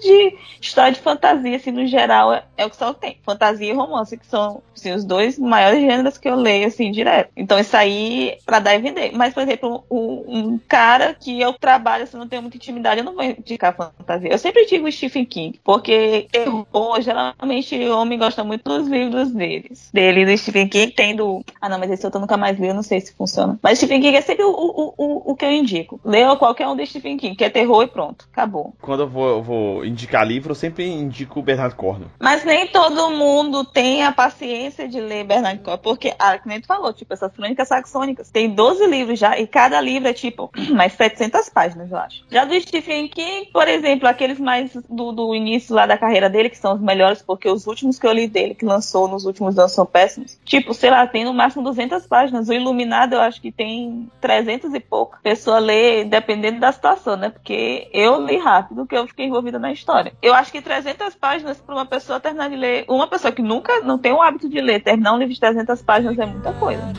de 0.00 0.36
história 0.60 0.92
de 0.92 1.00
fantasia, 1.00 1.56
assim, 1.56 1.70
no 1.70 1.86
geral, 1.86 2.32
é, 2.32 2.44
é, 2.56 2.66
o 2.66 2.70
que 2.70 2.76
só 2.76 2.92
tem. 2.92 3.18
Fantasia 3.22 3.70
e 3.70 3.74
romance, 3.74 4.16
que 4.16 4.26
são 4.26 4.62
assim, 4.74 4.92
os 4.92 5.04
dois 5.04 5.38
maiores 5.38 5.80
gêneros 5.80 6.18
que 6.18 6.28
eu 6.28 6.34
leio, 6.34 6.66
assim, 6.66 6.90
direto. 6.90 7.30
Então, 7.36 7.58
isso 7.58 7.76
aí, 7.76 8.38
pra 8.44 8.58
dar 8.58 8.74
e 8.74 8.78
vender. 8.78 9.12
Mas, 9.14 9.34
por 9.34 9.42
exemplo, 9.42 9.84
um, 9.90 10.58
cara 10.68 11.14
que 11.14 11.40
eu 11.40 11.52
trabalho, 11.52 12.04
assim, 12.04 12.16
não 12.16 12.28
tenho 12.28 12.42
muita 12.42 12.56
intimidade, 12.56 13.00
eu 13.00 13.04
não 13.04 13.14
vou 13.14 13.24
indicar 13.24 13.76
fantasia. 13.76 14.30
Eu 14.30 14.38
sempre 14.38 14.66
digo 14.66 14.90
Stephen 14.90 15.24
King, 15.24 15.60
porque 15.62 16.26
terror, 16.30 17.00
geralmente, 17.00 17.76
o 17.76 17.98
homem 17.98 18.18
gosta 18.18 18.42
muito 18.42 18.64
dos 18.64 18.88
livros 18.88 19.30
deles. 19.32 19.90
Dele, 19.92 20.26
do 20.26 20.36
Stephen 20.36 20.68
King, 20.68 20.92
tem 20.92 21.14
do... 21.14 21.44
Ah, 21.60 21.68
não, 21.68 21.78
mas 21.78 21.90
esse 21.90 22.06
eu 22.06 22.10
nunca 22.20 22.36
mais 22.36 22.58
li, 22.58 22.68
eu 22.68 22.74
não 22.74 22.82
sei 22.82 23.00
se 23.00 23.14
funciona. 23.14 23.58
Mas 23.62 23.78
Stephen 23.78 24.00
King 24.00 24.16
é 24.16 24.20
sempre 24.20 24.44
o, 24.44 24.50
o, 24.50 24.94
o, 24.96 25.32
o 25.32 25.36
que 25.36 25.44
eu 25.44 25.52
indico. 25.52 26.00
Leia 26.04 26.34
qualquer 26.36 26.66
um 26.66 26.76
do 26.76 26.86
Stephen 26.86 27.16
King, 27.16 27.36
que 27.36 27.44
é 27.44 27.50
terror 27.50 27.82
e 27.82 27.86
pronto. 27.86 28.26
Acabou. 28.32 28.74
Quando 28.80 29.00
eu 29.00 29.08
vou, 29.08 29.28
eu 29.28 29.42
vou 29.42 29.73
indicar 29.82 30.26
livro, 30.26 30.50
eu 30.50 30.54
sempre 30.54 30.86
indico 30.86 31.40
o 31.40 31.42
Bernardo 31.42 31.74
Cornwell. 31.76 32.10
Mas 32.20 32.44
nem 32.44 32.66
todo 32.66 33.10
mundo 33.10 33.64
tem 33.64 34.04
a 34.04 34.12
paciência 34.12 34.86
de 34.86 35.00
ler 35.00 35.24
Bernardo 35.24 35.60
Cornwell, 35.60 35.78
porque, 35.78 36.14
ah, 36.18 36.38
como 36.38 36.60
tu 36.60 36.66
falou, 36.66 36.92
tipo, 36.92 37.14
essas 37.14 37.32
crônicas 37.32 37.68
saxônicas, 37.68 38.30
tem 38.30 38.50
12 38.50 38.86
livros 38.86 39.18
já, 39.18 39.38
e 39.38 39.46
cada 39.46 39.80
livro 39.80 40.08
é, 40.08 40.12
tipo, 40.12 40.50
mais 40.74 40.92
700 40.92 41.48
páginas, 41.48 41.90
eu 41.90 41.96
acho. 41.96 42.24
Já 42.30 42.44
do 42.44 42.60
Stephen 42.60 43.08
King, 43.08 43.48
por 43.52 43.68
exemplo, 43.68 44.06
aqueles 44.08 44.38
mais 44.38 44.74
do, 44.88 45.12
do 45.12 45.34
início 45.34 45.74
lá 45.74 45.86
da 45.86 45.96
carreira 45.96 46.28
dele, 46.28 46.50
que 46.50 46.58
são 46.58 46.74
os 46.74 46.80
melhores, 46.80 47.22
porque 47.22 47.48
os 47.48 47.66
últimos 47.66 47.98
que 47.98 48.06
eu 48.06 48.12
li 48.12 48.26
dele, 48.26 48.54
que 48.54 48.64
lançou 48.64 49.08
nos 49.08 49.24
últimos 49.24 49.58
anos, 49.58 49.72
são 49.72 49.86
péssimos. 49.86 50.38
Tipo, 50.44 50.74
sei 50.74 50.90
lá, 50.90 51.06
tem 51.06 51.24
no 51.24 51.32
máximo 51.32 51.62
200 51.62 52.06
páginas. 52.06 52.48
O 52.48 52.52
Iluminado, 52.52 53.14
eu 53.14 53.20
acho 53.20 53.40
que 53.40 53.52
tem 53.52 54.10
300 54.20 54.74
e 54.74 54.80
pouco. 54.80 55.16
A 55.16 55.22
pessoa 55.22 55.58
lê, 55.58 56.04
dependendo 56.04 56.60
da 56.60 56.72
situação, 56.72 57.16
né? 57.16 57.30
Porque 57.30 57.88
eu 57.92 58.24
li 58.24 58.36
rápido, 58.36 58.86
que 58.86 58.96
eu 58.96 59.06
fiquei 59.06 59.26
envolvida 59.26 59.58
na 59.64 59.72
história. 59.72 60.12
Eu 60.22 60.34
acho 60.34 60.52
que 60.52 60.60
300 60.60 61.14
páginas 61.14 61.60
para 61.60 61.74
uma 61.74 61.86
pessoa 61.86 62.20
terminar 62.20 62.50
de 62.50 62.56
ler, 62.56 62.84
uma 62.88 63.08
pessoa 63.08 63.32
que 63.32 63.42
nunca 63.42 63.80
não 63.80 63.98
tem 63.98 64.12
o 64.12 64.20
hábito 64.20 64.48
de 64.48 64.60
ler, 64.60 64.82
terminar 64.82 65.14
um 65.14 65.18
livro 65.18 65.32
de 65.32 65.40
300 65.40 65.82
páginas 65.82 66.18
é 66.18 66.26
muita 66.26 66.52
coisa. 66.52 66.92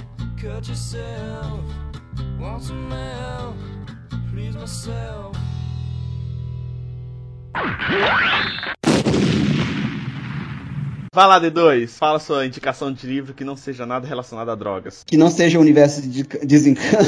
Vai 11.16 11.28
lá, 11.28 11.40
D2, 11.40 11.88
fala 11.88 12.20
sua 12.20 12.46
indicação 12.46 12.92
de 12.92 13.08
livro 13.08 13.34
que 13.34 13.46
não 13.46 13.56
seja 13.56 13.86
nada 13.86 14.06
relacionado 14.06 14.52
a 14.52 14.56
drogas. 14.56 15.02
Que 15.06 15.16
não 15.16 15.30
seja 15.30 15.58
o 15.58 15.62
universo 15.62 16.02
de 16.02 16.24
desencanto. 16.44 17.06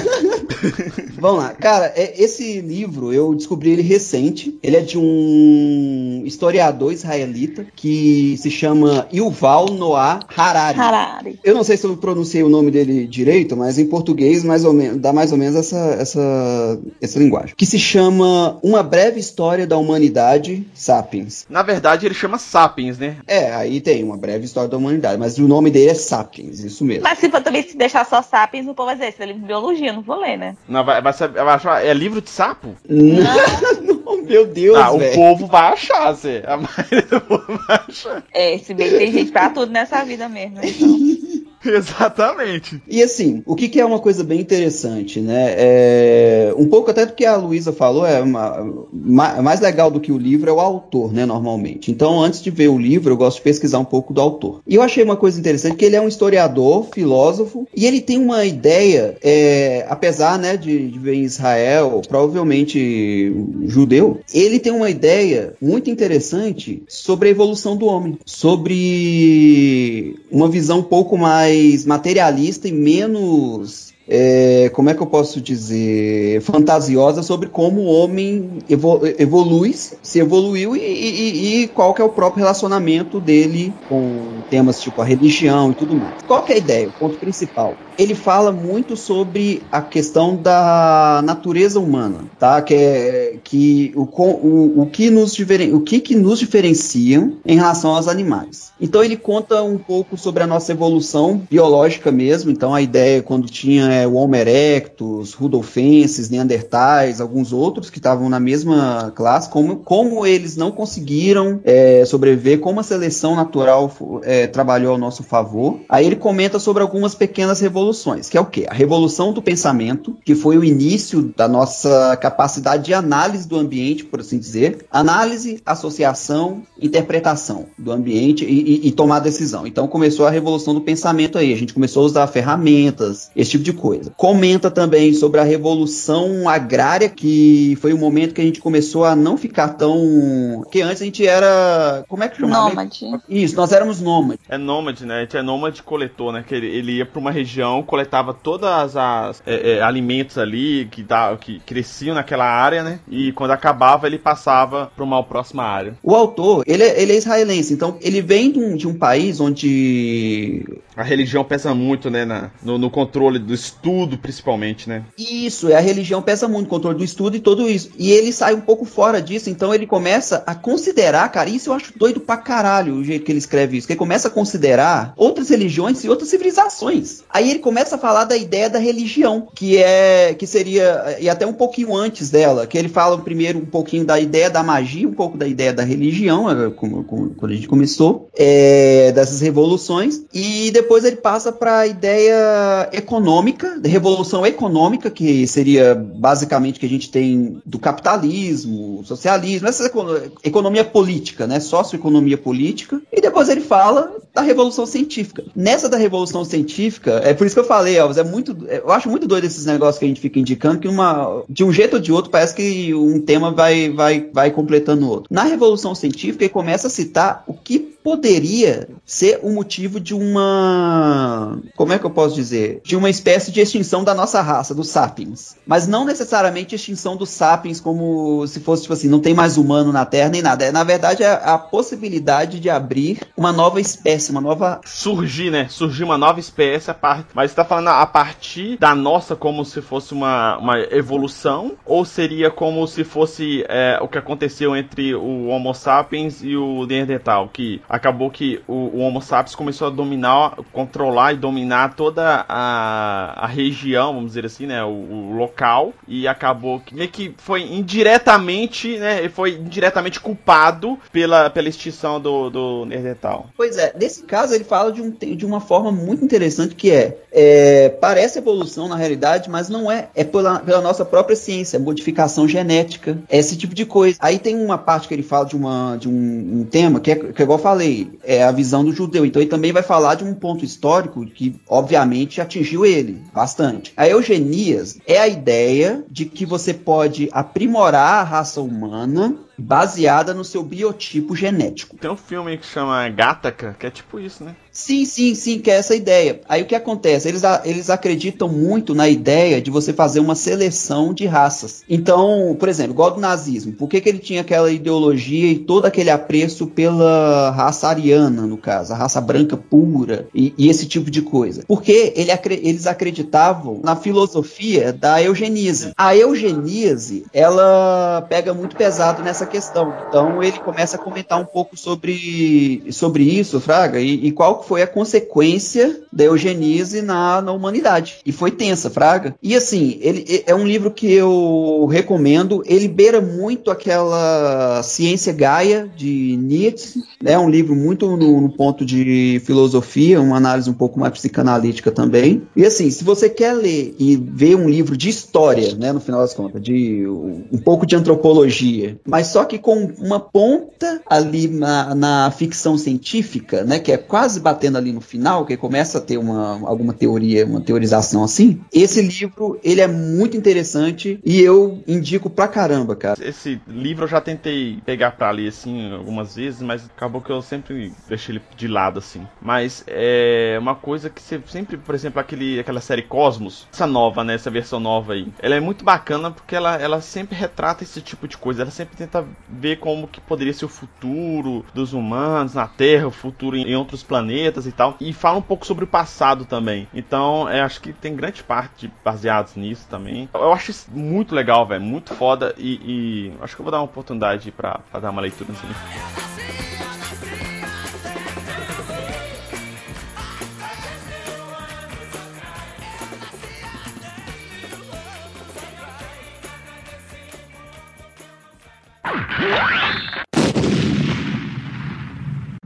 Vamos 1.19 1.43
lá, 1.43 1.49
cara, 1.49 1.91
é, 1.93 2.13
esse 2.17 2.61
livro 2.61 3.11
eu 3.11 3.35
descobri 3.35 3.71
ele 3.71 3.81
recente. 3.81 4.57
Ele 4.63 4.77
é 4.77 4.79
de 4.79 4.97
um 4.97 6.23
historiador 6.25 6.93
israelita 6.93 7.67
que 7.75 8.37
se 8.37 8.49
chama 8.49 9.09
Yuval 9.13 9.71
Noah 9.71 10.21
Harari. 10.33 10.79
Harari. 10.79 11.39
Eu 11.43 11.53
não 11.53 11.65
sei 11.65 11.75
se 11.75 11.85
eu 11.85 11.97
pronunciei 11.97 12.43
o 12.43 12.49
nome 12.49 12.71
dele 12.71 13.05
direito, 13.05 13.57
mas 13.57 13.77
em 13.77 13.87
português 13.87 14.41
mais 14.41 14.63
ou 14.63 14.71
menos, 14.71 15.01
dá 15.01 15.11
mais 15.11 15.33
ou 15.33 15.37
menos 15.37 15.57
essa, 15.57 15.77
essa, 15.99 16.79
essa 17.01 17.19
linguagem. 17.19 17.55
Que 17.57 17.65
se 17.65 17.77
chama 17.77 18.57
Uma 18.63 18.81
Breve 18.81 19.19
História 19.19 19.67
da 19.67 19.77
Humanidade, 19.77 20.65
Sapiens. 20.73 21.45
Na 21.49 21.61
verdade, 21.61 22.05
ele 22.05 22.15
chama 22.15 22.37
Sapiens, 22.37 22.97
né? 22.97 23.17
É, 23.27 23.53
aí 23.53 23.81
tem 23.81 23.96
uma 24.03 24.17
breve 24.17 24.45
história 24.45 24.69
da 24.69 24.77
humanidade, 24.77 25.19
mas 25.19 25.37
o 25.37 25.47
nome 25.47 25.69
dele 25.69 25.91
é 25.91 25.93
Sapiens, 25.93 26.59
isso 26.59 26.83
mesmo. 26.83 27.03
Mas 27.03 27.19
se 27.19 27.29
for 27.29 27.41
também 27.41 27.63
se 27.63 27.77
deixar 27.77 28.05
só 28.05 28.21
Sapiens, 28.21 28.67
o 28.67 28.73
povo 28.73 28.87
vai 28.87 28.95
dizer, 28.95 29.09
esse 29.09 29.21
é 29.21 29.25
livro 29.25 29.41
de 29.41 29.47
biologia, 29.47 29.93
não 29.93 30.01
vou 30.01 30.19
ler, 30.19 30.37
né? 30.37 30.55
Não, 30.67 30.83
vai, 30.83 31.01
vai, 31.01 31.13
vai 31.13 31.55
achar, 31.55 31.85
é 31.85 31.93
livro 31.93 32.21
de 32.21 32.29
sapo? 32.29 32.75
Não, 32.87 34.23
meu 34.23 34.45
Deus, 34.47 34.77
ah, 34.77 34.91
o 34.91 34.99
velho. 34.99 35.15
povo 35.15 35.47
vai 35.47 35.73
achar, 35.73 36.13
Zé. 36.13 36.43
A 36.45 36.57
maioria 36.57 37.01
do 37.09 37.21
povo 37.21 37.59
vai 37.67 37.79
achar. 37.87 38.23
É, 38.33 38.57
se 38.57 38.73
bem 38.73 38.89
que 38.89 38.97
tem 38.97 39.11
gente 39.11 39.31
pra 39.31 39.49
tudo 39.49 39.71
nessa 39.71 40.03
vida 40.03 40.29
mesmo, 40.29 40.55
né? 40.55 40.61
Então. 40.65 41.47
Exatamente. 41.65 42.81
E 42.87 43.01
assim, 43.01 43.41
o 43.45 43.55
que, 43.55 43.67
que 43.69 43.79
é 43.79 43.85
uma 43.85 43.99
coisa 43.99 44.23
bem 44.23 44.39
interessante, 44.39 45.19
né? 45.19 45.53
É, 45.57 46.53
um 46.57 46.67
pouco 46.67 46.91
até 46.91 47.05
do 47.05 47.13
que 47.13 47.25
a 47.25 47.35
Luísa 47.35 47.71
falou, 47.73 48.05
é 48.05 48.21
uma- 48.21 48.87
ma- 48.93 49.41
mais 49.41 49.59
legal 49.59 49.89
do 49.89 49.99
que 49.99 50.11
o 50.11 50.17
livro 50.17 50.49
é 50.49 50.53
o 50.53 50.59
autor, 50.59 51.11
né, 51.13 51.25
normalmente. 51.25 51.91
Então, 51.91 52.21
antes 52.21 52.41
de 52.41 52.49
ver 52.51 52.67
o 52.69 52.77
livro, 52.77 53.11
eu 53.13 53.17
gosto 53.17 53.37
de 53.37 53.43
pesquisar 53.43 53.79
um 53.79 53.85
pouco 53.85 54.13
do 54.13 54.21
autor. 54.21 54.61
E 54.67 54.75
eu 54.75 54.81
achei 54.81 55.03
uma 55.03 55.15
coisa 55.15 55.39
interessante 55.39 55.75
que 55.75 55.85
ele 55.85 55.95
é 55.95 56.01
um 56.01 56.07
historiador, 56.07 56.87
filósofo, 56.93 57.67
e 57.75 57.85
ele 57.85 58.01
tem 58.01 58.17
uma 58.17 58.45
ideia, 58.45 59.17
é, 59.23 59.85
apesar, 59.89 60.37
né, 60.39 60.57
de, 60.57 60.87
de 60.89 60.97
viver 60.99 61.15
em 61.15 61.23
Israel, 61.23 62.01
provavelmente 62.07 63.33
judeu, 63.65 64.19
ele 64.33 64.59
tem 64.59 64.71
uma 64.71 64.89
ideia 64.89 65.53
muito 65.61 65.89
interessante 65.89 66.83
sobre 66.87 67.29
a 67.29 67.31
evolução 67.31 67.75
do 67.75 67.85
homem, 67.85 68.17
sobre 68.25 70.15
uma 70.31 70.47
visão 70.49 70.79
um 70.79 70.83
pouco 70.83 71.17
mais 71.17 71.46
materialista 71.85 72.67
e 72.67 72.71
menos 72.71 73.86
é, 74.07 74.69
como 74.73 74.89
é 74.89 74.93
que 74.93 75.01
eu 75.01 75.07
posso 75.07 75.41
dizer, 75.41 76.41
fantasiosa 76.41 77.21
sobre 77.23 77.49
como 77.49 77.81
o 77.81 77.85
homem 77.85 78.59
evo- 78.69 79.01
evolui, 79.17 79.73
se 79.73 80.19
evoluiu 80.19 80.75
e, 80.75 80.79
e- 80.79 81.63
e 81.63 81.67
qual 81.67 81.93
que 81.93 82.01
é 82.01 82.05
o 82.05 82.09
próprio 82.09 82.41
relacionamento 82.43 83.19
dele 83.19 83.75
com 83.83 84.41
temas 84.49 84.79
tipo 84.79 85.01
a 85.01 85.05
religião 85.05 85.71
e 85.71 85.75
tudo 85.75 85.95
mais. 85.95 86.15
Qual 86.25 86.43
que 86.43 86.53
é 86.53 86.55
a 86.55 86.59
ideia, 86.59 86.89
o 86.89 86.93
ponto 86.93 87.19
principal? 87.19 87.77
Ele 87.97 88.13
fala 88.13 88.51
muito 88.51 88.95
sobre 88.95 89.67
a 89.71 89.81
questão 89.81 90.35
da 90.35 91.21
natureza 91.23 91.79
humana, 91.79 92.25
tá? 92.37 92.61
Que 92.61 92.73
é 92.75 93.39
que 93.43 93.91
o, 93.95 94.03
o, 94.03 94.81
o 94.83 94.85
que 94.87 95.09
nos 95.09 95.35
o 95.73 95.81
que, 95.81 95.99
que 95.99 96.15
nos 96.15 96.37
diferenciam 96.39 97.37
em 97.45 97.55
relação 97.55 97.95
aos 97.95 98.07
animais. 98.07 98.71
Então 98.79 99.03
ele 99.03 99.17
conta 99.17 99.63
um 99.63 99.77
pouco 99.79 100.15
sobre 100.15 100.43
a 100.43 100.47
nossa 100.47 100.71
evolução 100.71 101.41
biológica 101.49 102.11
mesmo. 102.11 102.51
Então 102.51 102.73
a 102.73 102.81
ideia 102.81 103.23
quando 103.23 103.47
tinha 103.47 103.96
é, 104.01 104.07
o 104.07 104.13
Homo 104.15 104.35
erectus, 104.35 105.33
Rudolfensis, 105.33 106.29
Neandertais, 106.29 107.19
alguns 107.21 107.51
outros 107.53 107.89
que 107.89 107.97
estavam 107.99 108.29
na 108.29 108.39
mesma 108.39 109.11
classe, 109.15 109.49
como, 109.49 109.77
como 109.77 110.25
eles 110.25 110.55
não 110.55 110.71
conseguiram 110.71 111.59
é, 111.63 112.03
sobreviver, 112.05 112.59
como 112.59 112.79
a 112.79 112.83
seleção 112.83 113.35
natural 113.35 113.91
é, 114.23 114.47
trabalhou 114.47 114.91
ao 114.93 114.97
nosso 114.97 115.23
favor. 115.23 115.79
Aí 115.89 116.05
ele 116.05 116.15
comenta 116.15 116.59
sobre 116.59 116.81
algumas 116.83 117.15
pequenas 117.15 117.59
revoluções, 117.59 118.29
que 118.29 118.37
é 118.37 118.41
o 118.41 118.45
quê? 118.45 118.65
A 118.69 118.73
revolução 118.73 119.33
do 119.33 119.41
pensamento, 119.41 120.17
que 120.25 120.35
foi 120.35 120.57
o 120.57 120.63
início 120.63 121.33
da 121.35 121.47
nossa 121.47 122.15
capacidade 122.17 122.83
de 122.85 122.93
análise 122.93 123.47
do 123.47 123.57
ambiente, 123.57 124.03
por 124.05 124.19
assim 124.19 124.37
dizer. 124.37 124.85
Análise, 124.91 125.61
associação, 125.65 126.61
interpretação 126.81 127.65
do 127.77 127.91
ambiente 127.91 128.45
e, 128.45 128.61
e- 128.61 128.87
e 128.87 128.91
tomar 128.91 129.19
decisão. 129.19 129.65
Então 129.65 129.87
começou 129.87 130.25
a 130.25 130.29
revolução 130.29 130.73
do 130.73 130.81
pensamento 130.81 131.37
aí. 131.37 131.53
A 131.53 131.57
gente 131.57 131.73
começou 131.73 132.03
a 132.03 132.05
usar 132.05 132.27
ferramentas, 132.27 133.29
esse 133.35 133.51
tipo 133.51 133.63
de 133.63 133.73
coisa. 133.73 133.86
Comenta 134.15 134.69
também 134.71 135.13
sobre 135.13 135.39
a 135.39 135.43
revolução 135.43 136.47
agrária, 136.47 137.09
que 137.09 137.77
foi 137.81 137.93
o 137.93 137.97
momento 137.97 138.33
que 138.33 138.41
a 138.41 138.43
gente 138.43 138.59
começou 138.61 139.05
a 139.05 139.15
não 139.15 139.37
ficar 139.37 139.69
tão. 139.69 140.61
Porque 140.63 140.81
antes 140.81 141.01
a 141.01 141.05
gente 141.05 141.25
era. 141.25 142.03
Como 142.07 142.23
é 142.23 142.27
que 142.29 142.39
chamava? 142.39 142.69
Nômade. 142.69 142.99
Isso, 143.29 143.55
nós 143.55 143.71
éramos 143.71 144.01
nômades. 144.01 144.43
É 144.49 144.57
nômade, 144.57 145.05
né? 145.05 145.17
A 145.17 145.21
gente 145.21 145.37
é 145.37 145.41
nômade 145.41 145.83
coletor, 145.83 146.31
né? 146.33 146.43
Que 146.47 146.55
ele, 146.55 146.67
ele 146.67 146.91
ia 146.97 147.05
pra 147.05 147.19
uma 147.19 147.31
região, 147.31 147.81
coletava 147.83 148.33
todas 148.33 148.95
as 148.95 149.41
é, 149.45 149.77
é, 149.77 149.81
alimentos 149.81 150.37
ali 150.37 150.87
que, 150.91 151.03
dá, 151.03 151.35
que 151.39 151.59
cresciam 151.59 152.15
naquela 152.15 152.45
área, 152.45 152.83
né? 152.83 152.99
E 153.09 153.31
quando 153.31 153.51
acabava, 153.51 154.07
ele 154.07 154.17
passava 154.17 154.91
pra 154.95 155.03
uma 155.03 155.23
próxima 155.23 155.63
área. 155.63 155.95
O 156.03 156.15
autor, 156.15 156.63
ele 156.67 156.83
é, 156.83 157.01
ele 157.01 157.13
é 157.13 157.17
israelense, 157.17 157.73
então 157.73 157.97
ele 158.01 158.21
vem 158.21 158.51
de 158.51 158.59
um, 158.59 158.75
de 158.75 158.87
um 158.87 158.93
país 158.97 159.39
onde 159.39 160.65
A 160.95 161.03
religião 161.03 161.43
pesa 161.43 161.73
muito, 161.73 162.09
né? 162.09 162.25
na- 162.25 162.49
no, 162.63 162.77
no 162.77 162.89
controle 162.89 163.39
do 163.39 163.53
estudo, 163.77 164.17
principalmente, 164.17 164.89
né? 164.89 165.03
Isso, 165.17 165.69
é 165.69 165.75
a 165.75 165.79
religião 165.79 166.21
pesa 166.21 166.47
muito, 166.47 166.67
o 166.67 166.69
controle 166.69 166.97
do 166.97 167.03
estudo 167.03 167.37
e 167.37 167.39
tudo 167.39 167.69
isso. 167.69 167.91
E 167.97 168.11
ele 168.11 168.31
sai 168.33 168.53
um 168.53 168.61
pouco 168.61 168.85
fora 168.85 169.21
disso, 169.21 169.49
então 169.49 169.73
ele 169.73 169.85
começa 169.85 170.43
a 170.45 170.55
considerar, 170.55 171.29
cara, 171.31 171.49
isso 171.49 171.69
eu 171.69 171.73
acho 171.73 171.93
doido 171.97 172.19
pra 172.19 172.37
caralho 172.37 172.95
o 172.95 173.03
jeito 173.03 173.23
que 173.25 173.31
ele 173.31 173.39
escreve 173.39 173.77
isso, 173.77 173.87
que 173.87 173.93
ele 173.93 173.99
começa 173.99 174.27
a 174.27 174.31
considerar 174.31 175.13
outras 175.15 175.49
religiões 175.49 176.03
e 176.03 176.09
outras 176.09 176.29
civilizações. 176.29 177.23
Aí 177.29 177.49
ele 177.49 177.59
começa 177.59 177.95
a 177.95 177.99
falar 177.99 178.23
da 178.25 178.35
ideia 178.35 178.69
da 178.69 178.79
religião, 178.79 179.47
que 179.55 179.77
é 179.77 180.33
que 180.33 180.47
seria 180.47 181.17
e 181.19 181.29
até 181.29 181.45
um 181.45 181.53
pouquinho 181.53 181.95
antes 181.95 182.29
dela, 182.29 182.65
que 182.67 182.77
ele 182.77 182.89
fala 182.89 183.17
primeiro 183.19 183.59
um 183.59 183.65
pouquinho 183.65 184.05
da 184.05 184.19
ideia 184.19 184.49
da 184.49 184.63
magia, 184.63 185.07
um 185.07 185.13
pouco 185.13 185.37
da 185.37 185.47
ideia 185.47 185.71
da 185.73 185.83
religião, 185.83 186.45
como- 186.75 187.03
como- 187.03 187.29
quando 187.35 187.51
a 187.51 187.55
gente 187.55 187.67
começou, 187.67 188.29
é, 188.37 189.11
dessas 189.11 189.41
revoluções, 189.41 190.21
e 190.33 190.71
depois 190.71 191.03
ele 191.03 191.17
passa 191.17 191.51
para 191.51 191.79
a 191.79 191.87
ideia 191.87 192.89
econômica, 192.91 193.66
de 193.79 193.89
revolução 193.89 194.45
econômica, 194.45 195.09
que 195.09 195.45
seria 195.47 195.95
basicamente 195.95 196.79
que 196.79 196.85
a 196.85 196.89
gente 196.89 197.09
tem 197.09 197.61
do 197.65 197.79
capitalismo, 197.79 199.03
socialismo, 199.05 199.67
essa 199.67 199.85
econo- 199.85 200.19
economia 200.43 200.83
política, 200.83 201.45
né, 201.47 201.59
socioeconomia 201.59 202.37
política, 202.37 203.01
e 203.11 203.21
depois 203.21 203.49
ele 203.49 203.61
fala 203.61 204.11
da 204.37 204.43
revolução 204.43 204.85
científica. 204.85 205.43
Nessa 205.55 205.89
da 205.89 205.97
revolução 205.97 206.45
científica, 206.45 207.19
é 207.23 207.33
por 207.33 207.47
isso 207.47 207.55
que 207.55 207.59
eu 207.59 207.65
falei, 207.65 207.97
Elvis, 207.97 208.17
é 208.17 208.23
muito, 208.23 208.55
eu 208.67 208.91
acho 208.91 209.09
muito 209.09 209.27
doido 209.27 209.45
esses 209.45 209.65
negócios 209.65 209.97
que 209.97 210.05
a 210.05 210.07
gente 210.07 210.21
fica 210.21 210.37
indicando 210.37 210.77
que 210.77 210.87
uma, 210.87 211.43
de 211.49 211.63
um 211.63 211.73
jeito 211.73 211.95
ou 211.95 211.99
de 211.99 212.11
outro 212.11 212.29
parece 212.29 212.53
que 212.53 212.93
um 212.93 213.19
tema 213.19 213.51
vai, 213.51 213.89
vai, 213.89 214.29
vai 214.31 214.51
completando 214.51 215.07
o 215.07 215.09
outro. 215.09 215.27
Na 215.31 215.41
revolução 215.41 215.95
científica 215.95 216.43
ele 216.43 216.53
começa 216.53 216.85
a 216.85 216.89
citar 216.91 217.43
o 217.47 217.53
que 217.53 217.97
poderia 218.07 218.87
ser 219.05 219.41
o 219.43 219.49
motivo 219.49 219.99
de 219.99 220.13
uma. 220.13 221.59
Como 221.75 221.91
é 221.91 221.99
que 221.99 222.05
eu 222.05 222.09
posso 222.09 222.35
dizer? 222.35 222.79
De 222.81 222.95
uma 222.95 223.09
espécie 223.09 223.51
de 223.51 223.59
extinção 223.59 224.01
da 224.01 224.15
nossa 224.15 224.41
raça, 224.41 224.73
dos 224.73 224.87
sapiens. 224.87 225.57
Mas 225.65 225.87
não 225.87 226.05
necessariamente 226.05 226.73
extinção 226.73 227.17
dos 227.17 227.29
sapiens, 227.29 227.81
como 227.81 228.47
se 228.47 228.61
fosse, 228.61 228.83
tipo 228.83 228.93
assim, 228.93 229.09
não 229.09 229.19
tem 229.19 229.33
mais 229.33 229.57
humano 229.57 229.91
na 229.91 230.05
Terra 230.05 230.29
nem 230.29 230.41
nada. 230.41 230.63
É, 230.63 230.71
na 230.71 230.85
verdade, 230.85 231.21
é 231.21 231.27
a 231.27 231.57
possibilidade 231.57 232.61
de 232.61 232.69
abrir 232.69 233.19
uma 233.35 233.51
nova 233.51 233.81
espécie, 233.81 234.26
uma 234.31 234.41
nova. 234.41 234.81
Surgir, 234.85 235.49
né? 235.51 235.67
Surgir 235.69 236.03
uma 236.03 236.17
nova 236.17 236.39
espécie, 236.39 236.91
a 236.91 236.93
par... 236.93 237.25
mas 237.33 237.51
você 237.51 237.55
tá 237.55 237.65
falando 237.65 237.89
a 237.89 238.05
partir 238.05 238.77
da 238.77 238.95
nossa 238.95 239.35
como 239.35 239.63
se 239.65 239.81
fosse 239.81 240.13
uma, 240.13 240.57
uma 240.57 240.79
evolução? 240.91 241.73
Ou 241.85 242.05
seria 242.05 242.49
como 242.49 242.85
se 242.87 243.03
fosse 243.03 243.65
é, 243.67 243.99
o 244.01 244.07
que 244.07 244.17
aconteceu 244.17 244.75
entre 244.75 245.15
o 245.15 245.47
Homo 245.47 245.73
sapiens 245.73 246.43
e 246.43 246.55
o 246.55 246.85
Neandertal? 246.85 247.49
Que 247.49 247.81
acabou 247.89 248.29
que 248.29 248.61
o, 248.67 248.73
o 248.73 248.99
Homo 248.99 249.21
sapiens 249.21 249.55
começou 249.55 249.87
a 249.87 249.91
dominar, 249.91 250.55
controlar 250.71 251.33
e 251.33 251.37
dominar 251.37 251.95
toda 251.95 252.45
a, 252.47 253.45
a 253.45 253.47
região, 253.47 254.13
vamos 254.13 254.29
dizer 254.29 254.45
assim, 254.45 254.65
né? 254.65 254.83
O, 254.83 254.89
o 254.89 255.37
local. 255.37 255.93
E 256.07 256.27
acabou 256.27 256.79
que 256.79 256.95
meio 256.95 257.09
que 257.09 257.33
foi 257.37 257.61
indiretamente, 257.63 258.97
né? 258.97 259.27
Foi 259.29 259.51
indiretamente 259.51 260.19
culpado 260.19 260.97
pela, 261.11 261.49
pela 261.49 261.69
extinção 261.69 262.19
do, 262.19 262.49
do 262.49 262.85
Neandertal. 262.85 263.49
Pois 263.55 263.77
é, 263.77 263.93
nesse 264.07 264.23
caso 264.23 264.53
ele 264.53 264.63
fala 264.63 264.91
de, 264.91 265.01
um, 265.01 265.11
de 265.11 265.45
uma 265.45 265.59
forma 265.59 265.91
muito 265.91 266.23
interessante 266.23 266.75
que 266.75 266.89
é, 266.89 267.17
é 267.29 267.89
parece 267.89 268.39
evolução 268.39 268.87
na 268.87 268.95
realidade, 268.95 269.49
mas 269.49 269.67
não 269.67 269.91
é. 269.91 270.07
É 270.15 270.23
pela, 270.23 270.59
pela 270.59 270.81
nossa 270.81 271.03
própria 271.03 271.35
ciência, 271.35 271.77
modificação 271.77 272.47
genética, 272.47 273.17
esse 273.29 273.57
tipo 273.57 273.75
de 273.75 273.85
coisa. 273.85 274.17
Aí 274.21 274.39
tem 274.39 274.55
uma 274.55 274.77
parte 274.77 275.09
que 275.09 275.13
ele 275.13 275.23
fala 275.23 275.45
de, 275.45 275.55
uma, 275.55 275.97
de 275.97 276.07
um, 276.07 276.61
um 276.61 276.63
tema 276.63 277.01
que 277.01 277.11
é, 277.11 277.15
que, 277.15 277.43
igual 277.43 277.59
eu 277.59 277.63
falei, 277.63 278.09
é 278.23 278.43
a 278.43 278.51
visão 278.51 278.83
do 278.83 278.93
judeu. 278.93 279.25
Então 279.25 279.41
ele 279.41 279.51
também 279.51 279.73
vai 279.73 279.83
falar 279.83 280.15
de 280.15 280.23
um 280.23 280.33
ponto 280.33 280.63
histórico 280.63 281.25
que, 281.25 281.55
obviamente, 281.67 282.39
atingiu 282.39 282.85
ele 282.85 283.21
bastante. 283.33 283.91
A 283.97 284.07
eugenias 284.07 284.97
é 285.05 285.19
a 285.19 285.27
ideia 285.27 286.03
de 286.09 286.25
que 286.25 286.45
você 286.45 286.73
pode 286.73 287.27
aprimorar 287.33 288.21
a 288.21 288.23
raça 288.23 288.61
humana 288.61 289.35
baseada 289.57 290.33
no 290.33 290.43
seu 290.43 290.63
biotipo 290.63 291.35
genético. 291.35 291.97
Tem 291.97 292.09
um 292.09 292.17
filme 292.17 292.57
que 292.57 292.65
chama 292.65 293.09
Gataca, 293.09 293.75
que 293.79 293.87
é 293.87 293.89
tipo 293.89 294.19
isso, 294.19 294.43
né? 294.43 294.55
Sim, 294.77 295.05
sim, 295.05 295.33
sim, 295.33 295.57
que 295.57 295.71
é 295.71 295.73
essa 295.73 295.95
ideia. 295.95 296.39
Aí 296.47 296.61
o 296.61 296.65
que 296.67 296.75
acontece? 296.75 297.27
Eles, 297.27 297.41
eles 297.65 297.89
acreditam 297.89 298.47
muito 298.47 298.93
na 298.93 299.09
ideia 299.09 299.59
de 299.59 299.71
você 299.71 299.91
fazer 299.91 300.19
uma 300.19 300.35
seleção 300.35 301.15
de 301.15 301.25
raças. 301.25 301.81
Então, 301.89 302.55
por 302.59 302.69
exemplo, 302.69 302.91
igual 302.93 303.09
do 303.09 303.19
nazismo, 303.19 303.73
por 303.73 303.89
que, 303.89 303.99
que 303.99 304.07
ele 304.07 304.19
tinha 304.19 304.41
aquela 304.41 304.71
ideologia 304.71 305.51
e 305.51 305.57
todo 305.57 305.85
aquele 305.87 306.11
apreço 306.11 306.67
pela 306.67 307.49
raça 307.49 307.87
ariana, 307.87 308.45
no 308.45 308.55
caso, 308.55 308.93
a 308.93 308.95
raça 308.95 309.19
branca 309.19 309.57
pura 309.57 310.27
e, 310.33 310.53
e 310.55 310.69
esse 310.69 310.85
tipo 310.85 311.09
de 311.09 311.23
coisa? 311.23 311.63
Porque 311.67 312.13
ele, 312.15 312.29
eles 312.61 312.85
acreditavam 312.85 313.81
na 313.83 313.95
filosofia 313.95 314.93
da 314.93 315.19
eugeníase. 315.23 315.91
A 315.97 316.15
eugeníase, 316.15 317.25
ela 317.33 318.23
pega 318.29 318.53
muito 318.53 318.75
pesado 318.75 319.23
nessa 319.23 319.47
questão. 319.47 319.91
Então 320.07 320.43
ele 320.43 320.59
começa 320.59 320.97
a 320.97 320.99
comentar 320.99 321.41
um 321.41 321.45
pouco 321.45 321.75
sobre, 321.75 322.83
sobre 322.91 323.23
isso, 323.23 323.59
Fraga, 323.59 323.99
e, 323.99 324.27
e 324.27 324.31
qual 324.31 324.66
foi 324.67 324.81
a 324.81 324.87
consequência 324.87 326.01
da 326.11 326.25
eugenise 326.25 327.01
na, 327.01 327.41
na 327.41 327.51
humanidade. 327.51 328.17
E 328.25 328.31
foi 328.31 328.51
tensa, 328.51 328.89
Fraga. 328.89 329.35
E 329.41 329.55
assim, 329.55 329.97
ele 330.01 330.43
é 330.45 330.53
um 330.53 330.65
livro 330.65 330.91
que 330.91 331.11
eu 331.11 331.87
recomendo. 331.89 332.63
Ele 332.65 332.87
beira 332.87 333.21
muito 333.21 333.71
aquela 333.71 334.81
ciência 334.83 335.31
Gaia 335.31 335.89
de 335.95 336.37
Nietzsche. 336.37 337.01
É 337.23 337.31
né? 337.31 337.39
um 337.39 337.49
livro 337.49 337.75
muito 337.75 338.15
no, 338.17 338.41
no 338.41 338.49
ponto 338.49 338.85
de 338.85 339.41
filosofia, 339.45 340.21
uma 340.21 340.37
análise 340.37 340.69
um 340.69 340.73
pouco 340.73 340.99
mais 340.99 341.13
psicanalítica 341.13 341.91
também. 341.91 342.43
E 342.55 342.65
assim, 342.65 342.89
se 342.89 343.03
você 343.03 343.29
quer 343.29 343.53
ler 343.53 343.95
e 343.97 344.15
ver 344.15 344.55
um 344.55 344.69
livro 344.69 344.97
de 344.97 345.09
história, 345.09 345.75
né, 345.75 345.91
no 345.91 345.99
final 345.99 346.21
das 346.21 346.33
contas, 346.33 346.61
de 346.61 347.05
um 347.07 347.57
pouco 347.57 347.85
de 347.85 347.95
antropologia, 347.95 348.99
mas 349.05 349.27
só 349.27 349.45
que 349.45 349.57
com 349.57 349.91
uma 349.99 350.19
ponta 350.19 351.01
ali 351.09 351.47
na, 351.47 351.95
na 351.95 352.31
ficção 352.31 352.77
científica, 352.77 353.63
né, 353.63 353.79
que 353.79 353.91
é 353.91 353.97
quase 353.97 354.39
batendo 354.47 354.77
ali 354.77 354.91
no 354.91 355.01
final, 355.01 355.45
que 355.45 355.57
começa 355.57 355.97
a 355.97 356.01
ter 356.01 356.17
uma, 356.17 356.67
alguma 356.67 356.93
teoria, 356.93 357.45
uma 357.45 357.61
teorização 357.61 358.23
assim. 358.23 358.61
Esse 358.71 359.01
livro, 359.01 359.59
ele 359.63 359.81
é 359.81 359.87
muito 359.87 360.37
interessante 360.37 361.19
e 361.23 361.41
eu 361.41 361.83
indico 361.87 362.29
pra 362.29 362.47
caramba, 362.47 362.95
cara. 362.95 363.17
Esse 363.21 363.59
livro 363.67 364.05
eu 364.05 364.07
já 364.07 364.21
tentei 364.21 364.79
pegar 364.85 365.11
pra 365.11 365.31
ler, 365.31 365.49
assim, 365.49 365.91
algumas 365.93 366.35
vezes, 366.35 366.61
mas 366.61 366.85
acabou 366.85 367.21
que 367.21 367.29
eu 367.29 367.41
sempre 367.41 367.91
deixei 368.07 368.35
ele 368.35 368.41
de 368.55 368.67
lado, 368.67 368.99
assim. 368.99 369.27
Mas 369.41 369.83
é 369.87 370.57
uma 370.59 370.75
coisa 370.75 371.09
que 371.09 371.21
você 371.21 371.41
sempre, 371.47 371.77
por 371.77 371.93
exemplo, 371.93 372.19
aquele, 372.19 372.59
aquela 372.59 372.79
série 372.81 373.01
Cosmos, 373.01 373.67
essa 373.73 373.87
nova, 373.87 374.23
né, 374.23 374.35
essa 374.35 374.49
versão 374.49 374.79
nova 374.79 375.13
aí, 375.13 375.27
ela 375.39 375.55
é 375.55 375.59
muito 375.59 375.83
bacana 375.83 376.31
porque 376.31 376.55
ela, 376.55 376.75
ela 376.75 377.01
sempre 377.01 377.35
retrata 377.35 377.83
esse 377.83 378.01
tipo 378.01 378.27
de 378.27 378.37
coisa, 378.37 378.61
ela 378.61 378.71
sempre 378.71 378.95
tenta 378.95 379.25
ver 379.49 379.77
como 379.77 380.07
que 380.07 380.21
poderia 380.21 380.53
ser 380.53 380.65
o 380.65 380.69
futuro 380.69 381.65
dos 381.73 381.93
humanos 381.93 382.53
na 382.53 382.67
Terra, 382.67 383.07
o 383.07 383.11
futuro 383.11 383.55
em, 383.55 383.75
outros 383.75 384.03
planetas 384.03 384.36
e 384.65 384.71
tal. 384.71 384.95
E 384.99 385.13
fala 385.13 385.37
um 385.37 385.41
pouco 385.41 385.65
sobre 385.65 385.83
o 385.83 385.87
passado 385.87 386.45
também. 386.45 386.87
Então, 386.93 387.47
é, 387.49 387.61
acho 387.61 387.81
que 387.81 387.93
tem 387.93 388.15
grande 388.15 388.43
parte 388.43 388.91
baseados 389.03 389.55
nisso 389.55 389.87
também. 389.89 390.29
Eu 390.33 390.53
acho 390.53 390.71
isso 390.71 390.89
muito 390.91 391.33
legal, 391.33 391.65
velho. 391.65 391.81
Muito 391.81 392.13
foda. 392.13 392.53
E, 392.57 392.79
e, 392.83 393.33
acho 393.41 393.55
que 393.55 393.61
eu 393.61 393.63
vou 393.63 393.71
dar 393.71 393.79
uma 393.79 393.85
oportunidade 393.85 394.51
para 394.51 394.81
dar 394.93 395.09
uma 395.09 395.21
leitura 395.21 395.51
livro. 395.51 396.26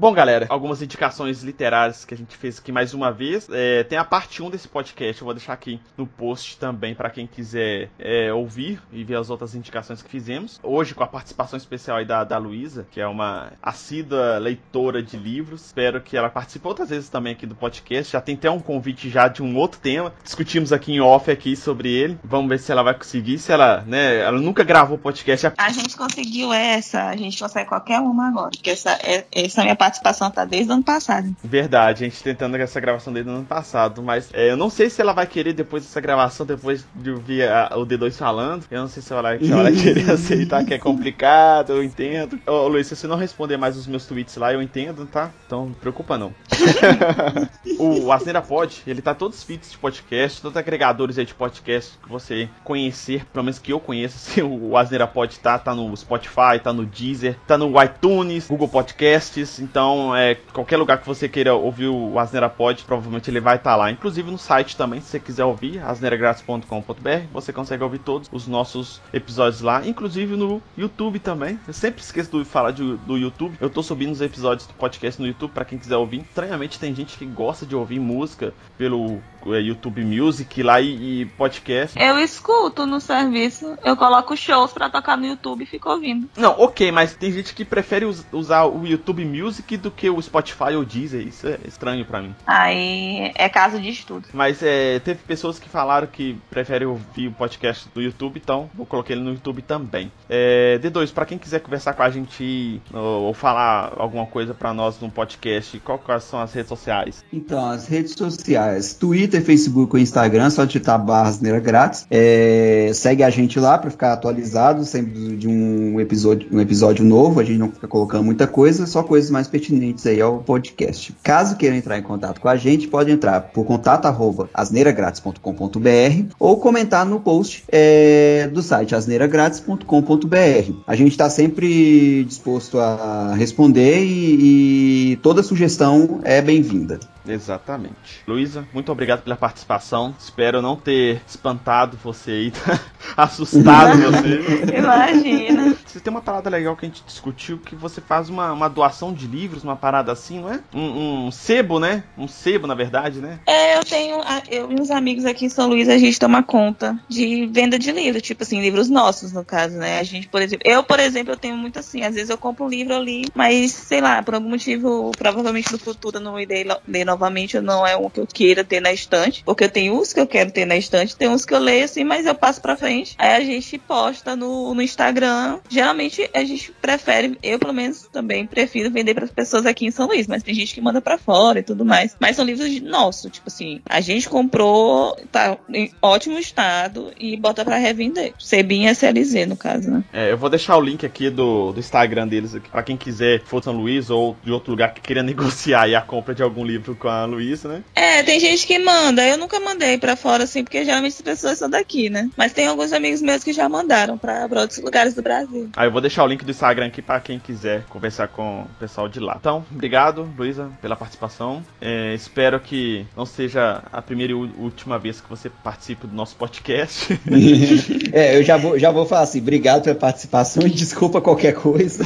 Bom, 0.01 0.13
galera, 0.13 0.47
algumas 0.49 0.81
indicações 0.81 1.43
literárias 1.43 2.03
que 2.03 2.15
a 2.15 2.17
gente 2.17 2.35
fez 2.35 2.57
aqui 2.57 2.71
mais 2.71 2.91
uma 2.91 3.11
vez. 3.11 3.47
É, 3.51 3.83
tem 3.83 3.99
a 3.99 4.03
parte 4.03 4.41
1 4.41 4.49
desse 4.49 4.67
podcast, 4.67 5.21
eu 5.21 5.25
vou 5.25 5.33
deixar 5.35 5.53
aqui 5.53 5.79
no 5.95 6.07
post 6.07 6.57
também 6.57 6.95
para 6.95 7.07
quem 7.11 7.27
quiser 7.27 7.87
é, 7.99 8.33
ouvir 8.33 8.81
e 8.91 9.03
ver 9.03 9.17
as 9.17 9.29
outras 9.29 9.53
indicações 9.53 10.01
que 10.01 10.09
fizemos. 10.09 10.59
Hoje, 10.63 10.95
com 10.95 11.03
a 11.03 11.07
participação 11.07 11.55
especial 11.55 11.97
aí 11.97 12.05
da, 12.05 12.23
da 12.23 12.39
Luísa, 12.39 12.87
que 12.89 12.99
é 12.99 13.05
uma 13.05 13.51
assídua 13.61 14.39
leitora 14.39 15.03
de 15.03 15.15
livros. 15.17 15.67
Espero 15.67 16.01
que 16.01 16.17
ela 16.17 16.31
participe 16.31 16.67
outras 16.67 16.89
vezes 16.89 17.07
também 17.07 17.33
aqui 17.33 17.45
do 17.45 17.53
podcast. 17.53 18.13
Já 18.13 18.21
tem 18.21 18.33
até 18.33 18.49
um 18.49 18.59
convite 18.59 19.07
já 19.07 19.27
de 19.27 19.43
um 19.43 19.55
outro 19.55 19.79
tema. 19.79 20.11
Discutimos 20.23 20.73
aqui 20.73 20.93
em 20.93 20.99
off 20.99 21.29
aqui 21.29 21.55
sobre 21.55 21.93
ele. 21.93 22.17
Vamos 22.23 22.49
ver 22.49 22.57
se 22.57 22.71
ela 22.71 22.81
vai 22.81 22.95
conseguir. 22.95 23.37
Se 23.37 23.51
ela, 23.51 23.83
né, 23.85 24.17
ela 24.17 24.41
nunca 24.41 24.63
gravou 24.63 24.97
podcast. 24.97 25.53
A 25.55 25.71
gente 25.71 25.95
conseguiu 25.95 26.51
essa, 26.51 27.03
a 27.03 27.15
gente 27.15 27.37
consegue 27.37 27.69
qualquer 27.69 27.99
uma 27.99 28.29
agora. 28.29 28.49
Porque 28.49 28.71
essa, 28.71 28.93
é, 29.03 29.27
essa 29.31 29.59
é 29.59 29.61
a 29.61 29.65
minha 29.65 29.75
participação 29.91 30.31
tá 30.31 30.45
desde 30.45 30.71
o 30.71 30.73
ano 30.73 30.83
passado. 30.83 31.35
Verdade, 31.43 32.05
a 32.05 32.07
gente 32.07 32.23
tentando 32.23 32.55
essa 32.55 32.79
gravação 32.79 33.11
desde 33.11 33.29
o 33.29 33.35
ano 33.35 33.45
passado, 33.45 34.01
mas 34.01 34.29
é, 34.33 34.51
eu 34.51 34.57
não 34.57 34.69
sei 34.69 34.89
se 34.89 35.01
ela 35.01 35.13
vai 35.13 35.27
querer 35.27 35.53
depois 35.53 35.83
dessa 35.83 35.99
gravação, 35.99 36.45
depois 36.45 36.85
de 36.95 37.11
ouvir 37.11 37.47
a, 37.47 37.71
o 37.75 37.85
D2 37.85 38.13
falando, 38.13 38.65
eu 38.71 38.81
não 38.81 38.87
sei 38.87 39.03
se 39.03 39.11
ela, 39.11 39.37
se 39.37 39.51
ela 39.51 39.63
vai 39.63 39.73
querer 39.73 40.09
aceitar 40.11 40.63
que 40.63 40.73
é 40.73 40.79
complicado, 40.79 41.73
eu 41.73 41.83
entendo. 41.83 42.39
Ô 42.47 42.67
Luiz, 42.67 42.87
se 42.87 42.95
você 42.95 43.07
não 43.07 43.17
responder 43.17 43.57
mais 43.57 43.75
os 43.75 43.85
meus 43.85 44.05
tweets 44.05 44.35
lá, 44.37 44.53
eu 44.53 44.61
entendo, 44.61 45.05
tá? 45.05 45.31
Então, 45.45 45.71
preocupa 45.79 46.17
não. 46.17 46.33
o 47.77 48.11
Asneira 48.11 48.41
Pod, 48.41 48.81
ele 48.87 49.01
tá 49.01 49.13
todos 49.13 49.37
os 49.37 49.43
feeds 49.43 49.71
de 49.71 49.77
podcast, 49.77 50.41
todos 50.41 50.55
os 50.55 50.59
agregadores 50.59 51.15
de 51.15 51.33
podcast 51.33 51.97
que 52.01 52.09
você 52.09 52.49
conhecer, 52.63 53.25
pelo 53.25 53.45
menos 53.45 53.59
que 53.59 53.71
eu 53.73 53.79
conheço, 53.79 54.15
assim, 54.15 54.41
o 54.47 54.77
Asneira 54.77 55.07
Pod 55.07 55.37
tá, 55.39 55.59
tá 55.59 55.75
no 55.75 55.95
Spotify, 55.95 56.59
tá 56.61 56.73
no 56.73 56.85
Deezer, 56.85 57.37
tá 57.45 57.57
no 57.57 57.81
iTunes, 57.81 58.47
Google 58.47 58.67
Podcasts, 58.67 59.59
então 59.59 59.81
então, 59.81 60.15
é, 60.15 60.35
qualquer 60.35 60.77
lugar 60.77 60.99
que 60.99 61.07
você 61.07 61.27
queira 61.27 61.55
ouvir 61.55 61.87
o 61.87 62.19
Asneira 62.19 62.49
Pod, 62.49 62.83
provavelmente 62.83 63.29
ele 63.29 63.39
vai 63.39 63.55
estar 63.55 63.71
tá 63.71 63.75
lá. 63.75 63.89
Inclusive 63.91 64.29
no 64.29 64.37
site 64.37 64.77
também, 64.77 65.01
se 65.01 65.07
você 65.07 65.19
quiser 65.19 65.43
ouvir, 65.43 65.79
asneiragratis.com.br, 65.79 67.25
você 67.33 67.51
consegue 67.51 67.83
ouvir 67.83 67.99
todos 67.99 68.29
os 68.31 68.47
nossos 68.47 69.01
episódios 69.11 69.61
lá, 69.61 69.85
inclusive 69.85 70.35
no 70.35 70.61
YouTube 70.77 71.19
também. 71.19 71.59
Eu 71.67 71.73
sempre 71.73 72.01
esqueço 72.01 72.37
de 72.37 72.45
falar 72.45 72.71
de, 72.71 72.95
do 72.97 73.17
YouTube. 73.17 73.57
Eu 73.59 73.69
tô 73.69 73.81
subindo 73.81 74.11
os 74.11 74.21
episódios 74.21 74.67
do 74.67 74.73
podcast 74.75 75.19
no 75.19 75.27
YouTube 75.27 75.51
para 75.51 75.65
quem 75.65 75.77
quiser 75.77 75.97
ouvir. 75.97 76.23
Estranhamente 76.51 76.79
tem 76.79 76.93
gente 76.93 77.17
que 77.17 77.25
gosta 77.25 77.65
de 77.65 77.73
ouvir 77.73 77.97
música 78.01 78.53
pelo 78.77 79.21
YouTube 79.45 80.03
Music 80.03 80.61
lá 80.63 80.79
e, 80.81 81.21
e, 81.21 81.25
podcast. 81.25 81.97
Eu 81.99 82.17
escuto 82.19 82.85
no 82.85 82.99
serviço, 82.99 83.77
eu 83.83 83.95
coloco 83.95 84.35
shows 84.35 84.71
para 84.71 84.89
tocar 84.89 85.17
no 85.17 85.25
YouTube 85.25 85.63
e 85.63 85.65
fico 85.65 85.89
ouvindo. 85.89 86.29
Não, 86.37 86.59
ok, 86.59 86.91
mas 86.91 87.13
tem 87.13 87.31
gente 87.31 87.53
que 87.53 87.65
prefere 87.65 88.05
us 88.05 88.25
usar 88.31 88.65
o 88.65 88.85
YouTube 88.85 89.25
Music 89.25 89.77
do 89.77 89.91
que 89.91 90.09
o 90.09 90.21
Spotify 90.21 90.75
ou 90.75 90.85
Deezer. 90.85 91.27
Isso 91.27 91.47
é 91.47 91.59
estranho 91.67 92.05
para 92.05 92.21
mim. 92.21 92.35
Aí 92.45 93.31
é 93.35 93.49
caso 93.49 93.79
de 93.79 93.89
estudo. 93.89 94.27
Mas 94.33 94.61
é, 94.61 94.99
teve 94.99 95.19
pessoas 95.23 95.59
que 95.59 95.69
falaram 95.69 96.07
que 96.07 96.37
preferem 96.49 96.87
ouvir 96.87 97.27
o 97.27 97.31
podcast 97.31 97.87
do 97.93 98.01
YouTube, 98.01 98.41
então 98.43 98.69
vou 98.73 98.85
colocar 98.85 99.13
ele 99.13 99.21
no 99.21 99.31
YouTube 99.31 99.61
também. 99.61 100.11
É, 100.29 100.79
D2, 100.81 101.13
para 101.13 101.25
quem 101.25 101.37
quiser 101.37 101.59
conversar 101.59 101.93
com 101.93 102.03
a 102.03 102.09
gente 102.09 102.81
ou, 102.93 103.23
ou 103.23 103.33
falar 103.33 103.93
alguma 103.97 104.25
coisa 104.25 104.53
para 104.53 104.73
nós 104.73 104.99
no 104.99 105.09
podcast, 105.09 105.79
qual, 105.79 105.97
quais 105.97 106.23
são 106.23 106.39
as 106.39 106.53
redes 106.53 106.69
sociais? 106.69 107.23
Então, 107.31 107.69
as 107.69 107.87
redes 107.87 108.13
sociais, 108.13 108.93
Twitter, 108.93 109.30
Facebook 109.39 109.95
ou 109.95 110.01
Instagram, 110.01 110.49
só 110.49 110.65
digitar 110.65 111.03
barra 111.03 111.29
asneira 111.29 111.59
grátis. 111.59 112.05
É, 112.09 112.91
segue 112.93 113.23
a 113.23 113.29
gente 113.29 113.59
lá 113.59 113.77
para 113.77 113.89
ficar 113.89 114.13
atualizado 114.13 114.83
sempre 114.83 115.37
de 115.37 115.47
um 115.47 115.99
episódio, 115.99 116.47
um 116.51 116.59
episódio 116.59 117.05
novo. 117.05 117.39
A 117.39 117.43
gente 117.43 117.59
não 117.59 117.71
fica 117.71 117.87
colocando 117.87 118.23
muita 118.23 118.47
coisa, 118.47 118.85
só 118.85 119.03
coisas 119.03 119.29
mais 119.29 119.47
pertinentes 119.47 120.05
aí 120.05 120.19
ao 120.19 120.39
podcast. 120.39 121.15
Caso 121.23 121.55
queiram 121.55 121.77
entrar 121.77 121.97
em 121.97 122.03
contato 122.03 122.41
com 122.41 122.49
a 122.49 122.55
gente, 122.57 122.87
pode 122.87 123.11
entrar 123.11 123.41
por 123.41 123.65
contato 123.65 124.05
arroba 124.05 124.49
asneiragratis.com.br 124.53 126.35
ou 126.39 126.57
comentar 126.57 127.05
no 127.05 127.19
post 127.19 127.63
é, 127.71 128.49
do 128.51 128.61
site 128.61 128.95
asneiragratis.com.br. 128.95 130.73
A 130.87 130.95
gente 130.95 131.11
está 131.11 131.29
sempre 131.29 132.23
disposto 132.23 132.79
a 132.79 133.33
responder 133.35 134.03
e, 134.03 135.11
e 135.11 135.15
toda 135.17 135.43
sugestão 135.43 136.19
é 136.23 136.41
bem-vinda. 136.41 136.99
Exatamente. 137.27 138.21
Luísa, 138.27 138.67
muito 138.73 138.91
obrigado 138.91 139.21
pela 139.21 139.35
participação. 139.35 140.15
Espero 140.19 140.61
não 140.61 140.75
ter 140.75 141.21
espantado 141.27 141.97
você 142.03 142.31
aí, 142.31 142.53
assustado 143.15 143.97
você. 144.01 144.77
Imagina. 144.77 145.75
Você 145.85 145.99
tem 145.99 146.11
uma 146.11 146.21
parada 146.21 146.49
legal 146.49 146.75
que 146.75 146.85
a 146.85 146.89
gente 146.89 147.03
discutiu, 147.05 147.57
que 147.59 147.75
você 147.75 148.01
faz 148.01 148.29
uma, 148.29 148.51
uma 148.51 148.67
doação 148.67 149.13
de 149.13 149.27
livros, 149.27 149.63
uma 149.63 149.75
parada 149.75 150.11
assim, 150.11 150.39
não 150.39 150.51
é? 150.51 150.59
Um, 150.73 151.27
um 151.27 151.31
sebo, 151.31 151.79
né? 151.79 152.03
Um 152.17 152.27
sebo, 152.27 152.67
na 152.67 152.73
verdade, 152.73 153.19
né? 153.19 153.39
É, 153.45 153.77
eu 153.77 153.83
tenho. 153.83 154.21
Eu 154.49 154.71
e 154.71 154.79
uns 154.79 154.89
amigos 154.89 155.25
aqui 155.25 155.45
em 155.45 155.49
São 155.49 155.67
Luís, 155.67 155.89
a 155.89 155.97
gente 155.97 156.19
toma 156.19 156.41
conta 156.41 156.97
de 157.07 157.45
venda 157.47 157.77
de 157.77 157.91
livros, 157.91 158.21
tipo 158.21 158.43
assim, 158.43 158.61
livros 158.61 158.89
nossos, 158.89 159.31
no 159.31 159.43
caso, 159.43 159.77
né? 159.77 159.99
A 159.99 160.03
gente, 160.03 160.27
por 160.27 160.41
exemplo, 160.41 160.63
eu, 160.65 160.83
por 160.83 160.99
exemplo, 160.99 161.33
eu 161.33 161.37
tenho 161.37 161.57
muito 161.57 161.79
assim, 161.79 162.03
às 162.03 162.15
vezes 162.15 162.29
eu 162.29 162.37
compro 162.37 162.65
um 162.65 162.69
livro 162.69 162.95
ali, 162.95 163.25
mas, 163.35 163.71
sei 163.71 164.01
lá, 164.01 164.23
por 164.23 164.35
algum 164.35 164.49
motivo, 164.49 165.11
provavelmente 165.17 165.71
no 165.71 165.77
futuro 165.77 166.17
eu 166.17 166.21
não 166.21 166.39
irei 166.39 166.65
ler 166.87 167.05
novamente, 167.11 167.59
não 167.59 167.85
é 167.85 167.95
um 167.95 168.09
que 168.09 168.19
eu 168.19 168.27
queira 168.27 168.63
ter 168.63 168.79
na 168.79 168.91
estante, 168.91 169.43
porque 169.43 169.67
tenho 169.67 169.99
uns 169.99 170.13
que 170.13 170.19
eu 170.19 170.27
quero 170.27 170.51
ter 170.51 170.65
na 170.65 170.75
estante, 170.75 171.15
tem 171.15 171.29
uns 171.29 171.45
que 171.45 171.53
eu 171.53 171.59
leio 171.59 171.85
assim, 171.85 172.03
mas 172.03 172.25
eu 172.25 172.33
passo 172.33 172.61
pra 172.61 172.75
frente. 172.75 173.15
Aí 173.17 173.35
a 173.35 173.41
gente 173.41 173.77
posta 173.77 174.35
no, 174.35 174.73
no 174.73 174.81
Instagram. 174.81 175.59
Geralmente 175.69 176.29
a 176.33 176.43
gente 176.43 176.71
prefere, 176.81 177.37
eu 177.43 177.59
pelo 177.59 177.73
menos 177.73 178.07
também 178.11 178.45
prefiro 178.45 178.89
vender 178.89 179.13
para 179.13 179.25
as 179.25 179.31
pessoas 179.31 179.65
aqui 179.65 179.85
em 179.85 179.91
São 179.91 180.07
Luís, 180.07 180.27
mas 180.27 180.43
tem 180.43 180.53
gente 180.53 180.73
que 180.73 180.81
manda 180.81 181.01
para 181.01 181.17
fora 181.17 181.59
e 181.59 181.63
tudo 181.63 181.85
mais. 181.85 182.15
Mas 182.19 182.35
são 182.35 182.45
livros 182.45 182.81
nossos, 182.81 183.31
tipo 183.31 183.47
assim, 183.47 183.81
a 183.85 184.01
gente 184.01 184.29
comprou, 184.29 185.15
tá 185.31 185.57
em 185.69 185.91
ótimo 186.01 186.39
estado 186.39 187.11
e 187.19 187.35
bota 187.37 187.65
para 187.65 187.77
revender. 187.77 188.33
Sebin 188.39 188.85
SLZ, 188.87 189.47
no 189.47 189.55
caso, 189.55 189.91
né? 189.91 190.03
É, 190.13 190.31
eu 190.31 190.37
vou 190.37 190.49
deixar 190.49 190.77
o 190.77 190.81
link 190.81 191.05
aqui 191.05 191.29
do, 191.29 191.71
do 191.71 191.79
Instagram 191.79 192.27
deles 192.27 192.55
para 192.71 192.83
quem 192.83 192.95
quiser 192.95 193.41
for 193.43 193.63
São 193.63 193.73
Luís 193.73 194.09
ou 194.09 194.35
de 194.43 194.51
outro 194.51 194.71
lugar 194.71 194.93
que 194.93 195.01
queira 195.01 195.23
negociar 195.23 195.81
a 195.95 196.01
compra 196.01 196.35
de 196.35 196.43
algum 196.43 196.63
livro 196.63 196.95
com 197.01 197.07
a 197.07 197.25
Luísa, 197.25 197.67
né? 197.67 197.83
É, 197.95 198.21
tem 198.21 198.39
gente 198.39 198.67
que 198.67 198.77
manda. 198.77 199.25
Eu 199.27 199.35
nunca 199.35 199.59
mandei 199.59 199.97
para 199.97 200.15
fora, 200.15 200.43
assim, 200.43 200.63
porque 200.63 200.85
geralmente 200.85 201.13
as 201.13 201.21
pessoas 201.21 201.57
são 201.57 201.67
daqui, 201.67 202.11
né? 202.11 202.29
Mas 202.37 202.53
tem 202.53 202.67
alguns 202.67 202.93
amigos 202.93 203.23
meus 203.23 203.43
que 203.43 203.51
já 203.51 203.67
mandaram 203.67 204.19
para 204.19 204.47
outros 204.61 204.77
lugares 204.79 205.15
do 205.15 205.21
Brasil. 205.23 205.69
Aí 205.75 205.87
eu 205.87 205.91
vou 205.91 205.99
deixar 205.99 206.23
o 206.23 206.27
link 206.27 206.45
do 206.45 206.51
Instagram 206.51 206.85
aqui 206.87 207.01
para 207.01 207.19
quem 207.19 207.39
quiser 207.39 207.83
conversar 207.89 208.27
com 208.27 208.61
o 208.61 208.67
pessoal 208.79 209.09
de 209.09 209.19
lá. 209.19 209.35
Então, 209.39 209.65
obrigado, 209.71 210.31
Luísa, 210.37 210.69
pela 210.79 210.95
participação. 210.95 211.63
É, 211.81 212.13
espero 212.13 212.59
que 212.59 213.05
não 213.17 213.25
seja 213.25 213.83
a 213.91 214.01
primeira 214.01 214.31
e 214.31 214.35
última 214.35 214.99
vez 214.99 215.19
que 215.19 215.27
você 215.27 215.49
participe 215.49 216.05
do 216.05 216.15
nosso 216.15 216.35
podcast. 216.35 217.19
é, 218.13 218.37
eu 218.37 218.43
já 218.43 218.57
vou, 218.57 218.77
já 218.77 218.91
vou 218.91 219.07
falar 219.07 219.23
assim, 219.23 219.39
obrigado 219.39 219.83
pela 219.83 219.95
participação 219.95 220.61
e 220.67 220.69
desculpa 220.69 221.19
qualquer 221.19 221.55
coisa. 221.55 222.05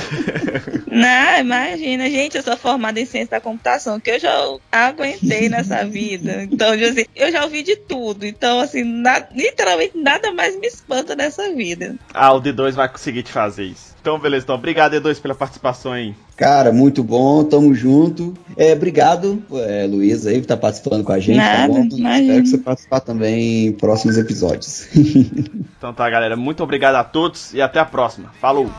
Não, 0.87 1.39
imagina, 1.39 2.09
gente, 2.09 2.37
eu 2.37 2.43
sou 2.43 2.55
formada 2.55 2.97
em 2.99 3.05
ciência 3.05 3.31
da 3.31 3.41
computação, 3.41 3.99
que 3.99 4.11
eu 4.11 4.19
já 4.19 4.57
aguentei 4.87 5.49
nessa 5.49 5.85
vida. 5.85 6.43
Então, 6.43 6.71
assim, 6.71 7.05
eu 7.15 7.31
já 7.31 7.43
ouvi 7.43 7.63
de 7.63 7.75
tudo. 7.75 8.25
Então, 8.25 8.59
assim, 8.59 8.83
na, 8.83 9.25
literalmente 9.33 9.97
nada 9.97 10.31
mais 10.31 10.57
me 10.59 10.67
espanta 10.67 11.15
nessa 11.15 11.53
vida. 11.53 11.95
Ah, 12.13 12.33
o 12.33 12.41
D2 12.41 12.71
vai 12.71 12.89
conseguir 12.89 13.23
te 13.23 13.31
fazer 13.31 13.65
isso. 13.65 13.95
Então, 14.01 14.19
beleza. 14.19 14.43
Então, 14.43 14.55
obrigado, 14.55 14.93
D2, 14.93 15.19
pela 15.19 15.33
participação 15.33 15.91
aí. 15.91 16.13
Cara, 16.37 16.71
muito 16.71 17.03
bom, 17.03 17.43
tamo 17.43 17.73
junto. 17.73 18.35
É, 18.55 18.73
obrigado, 18.73 19.41
é, 19.51 19.87
Luísa, 19.87 20.29
aí, 20.29 20.41
que 20.41 20.47
tá 20.47 20.55
participando 20.55 21.03
com 21.03 21.11
a 21.11 21.19
gente, 21.19 21.37
tá 21.37 21.67
Nada, 21.67 21.73
tá. 21.73 22.19
Espero 22.19 22.43
que 22.43 22.49
você 22.49 22.57
participar 22.57 22.99
também 22.99 23.67
em 23.67 23.71
próximos 23.71 24.17
episódios. 24.17 24.87
então 25.77 25.93
tá, 25.93 26.07
galera. 26.09 26.35
Muito 26.35 26.61
obrigado 26.63 26.95
a 26.95 27.03
todos 27.03 27.53
e 27.53 27.61
até 27.61 27.79
a 27.79 27.85
próxima. 27.85 28.31
Falou! 28.39 28.69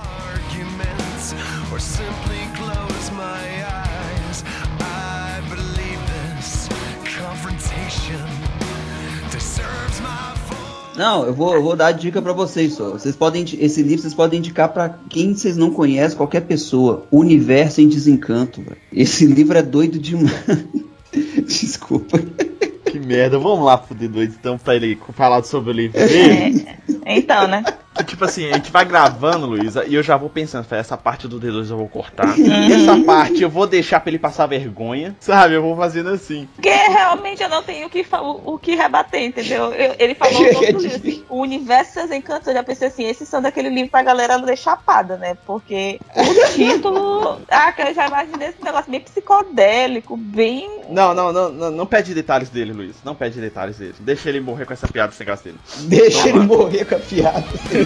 Não, 10.96 11.26
eu 11.26 11.34
vou, 11.34 11.54
eu 11.54 11.62
vou 11.62 11.76
dar 11.76 11.88
a 11.88 11.92
dica 11.92 12.22
para 12.22 12.32
vocês 12.32 12.72
só. 12.72 12.90
Vocês 12.90 13.14
podem 13.14 13.44
esse 13.58 13.82
livro 13.82 14.00
vocês 14.00 14.14
podem 14.14 14.38
indicar 14.38 14.70
para 14.70 14.98
quem 15.10 15.34
vocês 15.34 15.56
não 15.56 15.70
conhecem, 15.70 16.16
qualquer 16.16 16.40
pessoa. 16.40 17.06
Universo 17.12 17.80
em 17.80 17.88
Desencanto. 17.88 18.62
Véio. 18.62 18.78
Esse 18.92 19.26
livro 19.26 19.58
é 19.58 19.62
doido 19.62 19.98
demais. 19.98 20.32
Desculpa. 21.46 22.18
Que 22.86 22.98
merda. 22.98 23.38
Vamos 23.38 23.64
lá, 23.64 23.76
fuder 23.76 24.08
doido, 24.08 24.34
então, 24.38 24.58
pra 24.58 24.74
ele 24.74 24.98
falar 25.12 25.42
sobre 25.44 25.70
o 25.70 25.74
livro 25.74 25.98
dele. 25.98 26.66
É, 27.04 27.18
então, 27.18 27.46
né? 27.46 27.62
Tipo 28.04 28.24
assim, 28.24 28.50
a 28.50 28.54
gente 28.54 28.70
vai 28.70 28.84
gravando, 28.84 29.46
Luísa, 29.46 29.84
e 29.86 29.94
eu 29.94 30.02
já 30.02 30.16
vou 30.16 30.28
pensando, 30.28 30.66
essa 30.70 30.96
parte 30.96 31.26
do 31.28 31.40
D2 31.40 31.70
eu 31.70 31.76
vou 31.76 31.88
cortar. 31.88 32.34
Essa 32.38 32.96
parte 33.04 33.42
eu 33.42 33.50
vou 33.50 33.66
deixar 33.66 34.00
pra 34.00 34.10
ele 34.10 34.18
passar 34.18 34.46
vergonha, 34.46 35.16
sabe? 35.20 35.54
Eu 35.54 35.62
vou 35.62 35.76
fazendo 35.76 36.10
assim. 36.10 36.48
Porque 36.54 36.70
realmente 36.70 37.42
eu 37.42 37.48
não 37.48 37.62
tenho 37.62 37.86
o 37.86 37.90
que, 37.90 38.04
o 38.12 38.58
que 38.58 38.74
rebater, 38.74 39.22
entendeu? 39.22 39.72
Eu, 39.72 39.94
ele 39.98 40.14
falou 40.14 40.42
livro, 40.42 40.86
assim, 40.86 41.24
o 41.28 41.40
Universo 41.40 41.92
Seus 41.94 42.10
Encantos, 42.10 42.48
eu 42.48 42.54
já 42.54 42.62
pensei 42.62 42.88
assim, 42.88 43.04
esses 43.04 43.28
são 43.28 43.40
daquele 43.42 43.68
livro 43.68 43.90
pra 43.90 44.02
galera 44.02 44.36
ler 44.36 44.56
chapada, 44.56 45.16
né? 45.16 45.36
Porque 45.46 46.00
o 46.14 46.52
título. 46.54 47.40
ah, 47.50 47.72
que 47.72 47.82
eu 47.82 47.94
já 47.94 48.06
imaginei 48.06 48.48
esse 48.48 48.62
negócio 48.62 48.90
bem 48.90 49.00
psicodélico, 49.00 50.16
bem. 50.16 50.70
Não, 50.88 51.14
não, 51.14 51.32
não, 51.32 51.50
não, 51.50 51.70
não 51.70 51.86
pede 51.86 52.14
detalhes 52.14 52.48
dele, 52.48 52.72
Luiz. 52.72 52.96
Não 53.04 53.14
pede 53.14 53.40
detalhes 53.40 53.78
dele. 53.78 53.94
Deixa 54.00 54.28
ele 54.28 54.40
morrer 54.40 54.64
com 54.66 54.72
essa 54.72 54.86
piada 54.86 55.12
sem 55.12 55.26
graça 55.26 55.44
dele. 55.44 55.58
Deixa 55.80 56.22
Toma. 56.22 56.28
ele 56.28 56.46
morrer 56.46 56.84
com 56.84 56.94
a 56.94 56.98
piada. 56.98 57.44